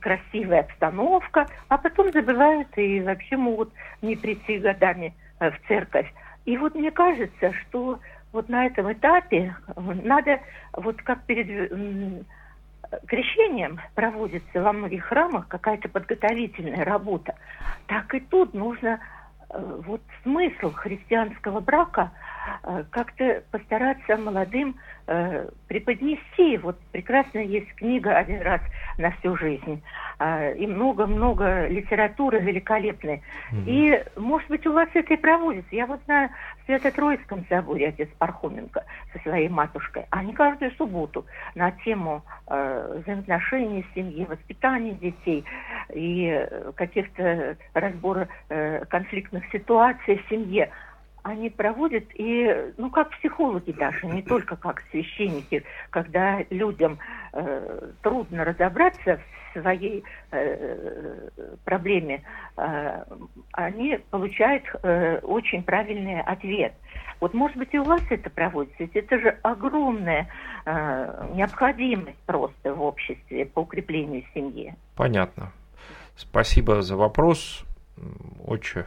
красивая 0.00 0.60
обстановка, 0.60 1.46
а 1.68 1.78
потом 1.78 2.10
забывают 2.12 2.68
и 2.76 3.00
вообще 3.00 3.36
могут 3.36 3.72
не 4.02 4.16
прийти 4.16 4.58
годами 4.58 5.14
э, 5.38 5.50
в 5.50 5.68
церковь. 5.68 6.12
И 6.44 6.56
вот 6.58 6.74
мне 6.74 6.90
кажется, 6.90 7.52
что 7.52 8.00
вот 8.32 8.48
на 8.48 8.66
этом 8.66 8.92
этапе 8.92 9.54
надо, 9.76 10.40
вот 10.72 11.00
как 11.02 11.22
перед 11.24 11.72
крещением 13.06 13.80
проводится 13.94 14.60
во 14.60 14.72
многих 14.72 15.04
храмах 15.04 15.48
какая-то 15.48 15.88
подготовительная 15.88 16.84
работа, 16.84 17.34
так 17.86 18.12
и 18.14 18.20
тут 18.20 18.54
нужно 18.54 18.98
Э, 18.98 19.25
вот 19.50 20.00
смысл 20.22 20.72
христианского 20.72 21.60
брака 21.60 22.10
э, 22.62 22.84
как-то 22.90 23.42
постараться 23.50 24.16
молодым 24.16 24.76
э, 25.06 25.48
преподнести. 25.68 26.58
Вот 26.58 26.78
прекрасно 26.92 27.38
есть 27.38 27.72
книга 27.76 28.16
«Один 28.16 28.42
раз 28.42 28.60
на 28.98 29.10
всю 29.12 29.36
жизнь». 29.36 29.82
Э, 30.18 30.54
и 30.56 30.66
много-много 30.66 31.66
литературы 31.68 32.40
великолепной. 32.40 33.22
Mm-hmm. 33.52 33.64
И, 33.66 34.04
может 34.18 34.48
быть, 34.48 34.66
у 34.66 34.72
вас 34.72 34.88
это 34.94 35.12
и 35.12 35.16
проводится. 35.18 35.76
Я 35.76 35.86
вот 35.86 36.00
знаю, 36.06 36.30
в 36.62 36.66
Свято-Троицком 36.66 37.44
соборе 37.50 37.88
отец 37.88 38.08
Пархоменко 38.18 38.82
со 39.12 39.18
своей 39.18 39.50
матушкой, 39.50 40.06
они 40.10 40.32
каждую 40.32 40.70
субботу 40.72 41.26
на 41.54 41.70
тему 41.70 42.22
э, 42.46 43.00
взаимоотношений 43.02 43.84
семьи, 43.94 44.24
воспитания 44.24 44.92
детей 44.92 45.44
и 45.92 46.48
каких-то 46.76 47.58
разбора 47.74 48.28
э, 48.48 48.86
конфликтных 48.86 49.44
ситуаций 49.52 50.16
в 50.16 50.30
семье– 50.30 50.70
они 51.26 51.50
проводят 51.50 52.04
и, 52.14 52.72
ну, 52.76 52.90
как 52.90 53.10
психологи 53.10 53.72
даже, 53.72 54.06
не 54.06 54.22
только 54.32 54.56
как 54.56 54.82
священники, 54.90 55.64
когда 55.90 56.44
людям 56.50 56.98
э, 57.32 57.90
трудно 58.02 58.44
разобраться 58.44 59.20
в 59.54 59.60
своей 59.60 60.04
э, 60.30 61.28
проблеме, 61.64 62.22
э, 62.56 63.04
они 63.52 63.98
получают 64.10 64.64
э, 64.82 65.18
очень 65.18 65.62
правильный 65.62 66.20
ответ. 66.20 66.74
Вот, 67.20 67.34
может 67.34 67.56
быть, 67.56 67.72
и 67.72 67.78
у 67.78 67.84
вас 67.84 68.02
это 68.10 68.28
проводится, 68.30 68.76
ведь 68.78 68.94
это 68.94 69.18
же 69.18 69.38
огромная 69.42 70.28
э, 70.64 71.30
необходимость 71.34 72.18
просто 72.26 72.74
в 72.74 72.82
обществе 72.82 73.46
по 73.46 73.60
укреплению 73.60 74.22
семьи. 74.34 74.74
Понятно. 74.94 75.50
Спасибо 76.14 76.82
за 76.82 76.96
вопрос. 76.96 77.64
Очень 78.44 78.84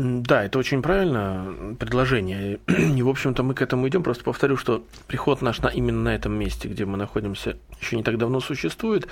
да, 0.00 0.44
это 0.44 0.58
очень 0.58 0.80
правильно 0.80 1.76
предложение. 1.78 2.58
И, 2.68 3.02
в 3.02 3.08
общем-то, 3.08 3.42
мы 3.42 3.54
к 3.54 3.60
этому 3.60 3.86
идем. 3.86 4.02
Просто 4.02 4.24
повторю, 4.24 4.56
что 4.56 4.82
приход 5.06 5.42
наш 5.42 5.58
на, 5.60 5.68
именно 5.68 6.00
на 6.00 6.14
этом 6.14 6.32
месте, 6.32 6.68
где 6.68 6.86
мы 6.86 6.96
находимся, 6.96 7.56
еще 7.80 7.96
не 7.96 8.02
так 8.02 8.16
давно 8.16 8.40
существует. 8.40 9.08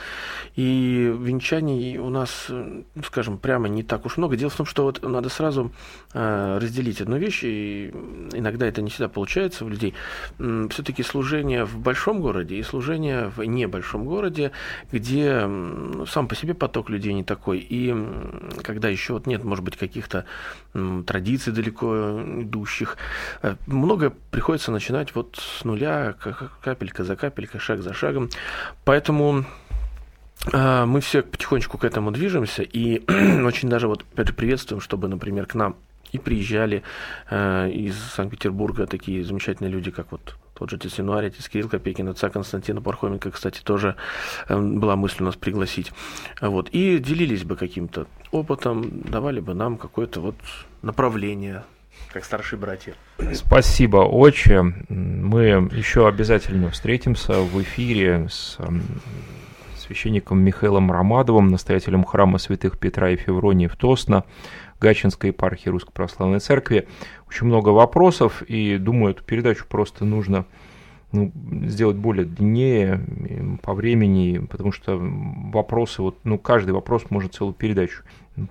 И 0.57 1.15
венчаний 1.19 1.99
у 1.99 2.09
нас, 2.09 2.47
ну, 2.49 2.85
скажем, 3.05 3.37
прямо 3.39 3.69
не 3.69 3.83
так 3.83 4.07
уж 4.07 4.17
много. 4.17 4.37
Дело 4.37 4.51
в 4.51 4.57
том, 4.57 4.65
что 4.65 4.85
вот 4.85 5.03
надо 5.03 5.29
сразу 5.29 5.73
э, 6.15 6.59
разделить 6.59 7.03
одну 7.03 7.19
вещь, 7.19 7.41
и 7.45 7.89
иногда 8.33 8.67
это 8.67 8.81
не 8.81 8.89
всегда 8.89 9.09
получается 9.09 9.67
у 9.67 9.69
людей. 9.69 9.95
Все-таки 10.39 11.03
служение 11.03 11.65
в 11.65 11.79
большом 11.79 12.21
городе 12.21 12.57
и 12.57 12.63
служение 12.63 13.31
в 13.37 13.43
небольшом 13.43 14.07
городе, 14.07 14.53
где 14.91 15.41
сам 16.07 16.29
по 16.29 16.35
себе 16.35 16.55
поток 16.55 16.89
людей 16.89 17.13
не 17.13 17.25
такой. 17.25 17.59
И 17.59 17.95
когда 18.63 18.89
еще 18.89 19.13
вот 19.13 19.27
нет, 19.27 19.45
может 19.45 19.65
быть, 19.65 19.77
каких-то 19.77 20.25
традиций 21.07 21.53
далеко 21.53 22.21
идущих. 22.43 22.97
Э, 23.43 23.57
многое 23.67 24.13
приходится 24.31 24.73
начинать 24.73 25.15
вот 25.15 25.37
с 25.37 25.65
нуля, 25.65 26.15
капелька 26.63 27.05
за 27.05 27.17
капелькой, 27.17 27.61
шаг 27.61 27.83
за 27.83 27.93
шагом. 27.95 28.31
Поэтому 28.85 29.45
э, 30.53 30.85
мы 30.85 31.01
все 31.01 31.23
потихонечку 31.23 31.79
к 31.79 31.85
этому 31.85 32.11
движемся 32.11 32.63
и 32.63 33.01
очень 33.45 33.69
даже 33.69 33.89
вот 33.89 34.05
приветствуем, 34.05 34.81
чтобы, 34.81 35.09
например, 35.09 35.47
к 35.47 35.55
нам 35.55 35.77
и 36.13 36.19
приезжали 36.19 36.83
э, 37.31 37.71
из 37.71 37.97
Санкт-Петербурга 37.97 38.87
такие 38.87 39.25
замечательные 39.25 39.71
люди, 39.71 39.91
как 39.91 40.13
вот 40.13 40.37
тот 40.59 40.71
же 40.71 40.77
отец 40.77 40.99
Януарь, 40.99 41.27
отец 41.27 41.49
Кирилл 41.49 41.69
Копейкин, 41.69 42.09
отца 42.09 42.31
Константина 42.31 42.83
Пархоменко, 42.83 43.31
кстати, 43.31 43.63
тоже 43.63 43.95
э, 44.49 44.59
была 44.59 44.97
мысль 44.97 45.23
у 45.23 45.27
нас 45.27 45.37
пригласить. 45.37 45.93
Вот. 46.41 46.69
И 46.71 46.99
делились 46.99 47.45
бы 47.45 47.55
каким-то 47.55 48.09
опытом, 48.33 49.03
давали 49.03 49.39
бы 49.39 49.55
нам 49.55 49.77
какое-то 49.79 50.21
вот 50.21 50.35
направление 50.83 51.65
как 52.13 52.25
старшие 52.25 52.59
братья. 52.59 52.95
Спасибо, 53.35 53.99
отче. 53.99 54.63
Мы 54.89 55.69
еще 55.73 56.09
обязательно 56.09 56.71
встретимся 56.71 57.41
в 57.41 57.61
эфире 57.63 58.29
с 58.29 58.59
священником 59.77 60.41
Михаилом 60.41 60.91
Ромадовым, 60.91 61.49
настоятелем 61.49 62.05
храма 62.05 62.39
святых 62.39 62.79
Петра 62.79 63.11
и 63.11 63.17
Февронии 63.17 63.69
в 63.69 63.77
Тосно, 63.77 64.25
Гачинской 64.81 65.31
епархии 65.31 65.69
Русской 65.69 65.93
Православной 65.93 66.41
Церкви. 66.41 66.87
Очень 67.29 67.47
много 67.47 67.71
вопросов, 67.71 68.43
и 68.43 68.79
думаю, 68.79 69.15
эту 69.15 69.25
передачу 69.25 69.67
просто 69.69 70.05
нужно 70.05 70.47
ну, 71.13 71.33
сделать 71.67 71.97
более 71.97 72.27
длиннее 72.27 73.59
по 73.63 73.75
времени, 73.75 74.39
потому 74.39 74.73
что 74.73 74.99
вопросы, 75.01 76.03
вот, 76.03 76.19
ну, 76.25 76.39
каждый 76.39 76.71
вопрос 76.71 77.07
может 77.11 77.35
целую 77.35 77.55
передачу 77.55 78.03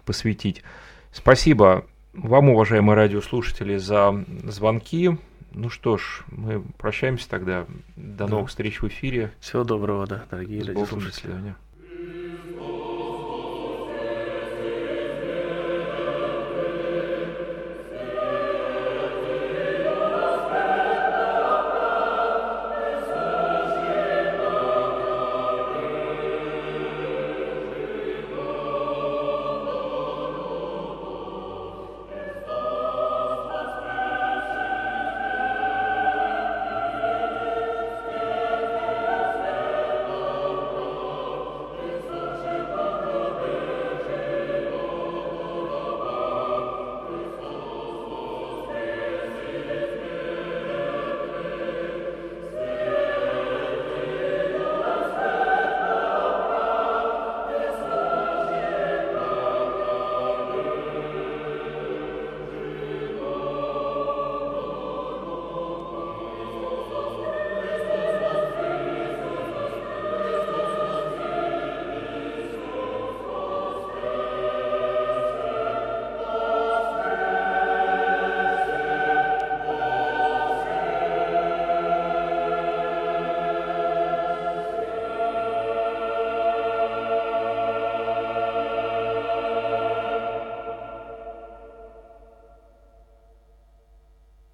посвятить. 0.05 0.63
Спасибо 1.11 1.86
вам, 2.13 2.49
уважаемые 2.49 2.95
радиослушатели, 2.95 3.78
за 3.78 4.25
звонки. 4.43 5.17
Ну 5.53 5.69
что 5.69 5.97
ж, 5.97 6.23
мы 6.28 6.61
прощаемся 6.78 7.30
тогда. 7.30 7.65
До 7.95 8.25
да. 8.25 8.28
новых 8.28 8.49
встреч 8.49 8.82
в 8.82 8.88
эфире. 8.88 9.32
Всего 9.39 9.63
доброго, 9.63 10.05
да, 10.07 10.25
дорогие 10.30 10.61
радиослушатели. 10.61 11.09
До 11.09 11.15
свидания. 11.15 11.55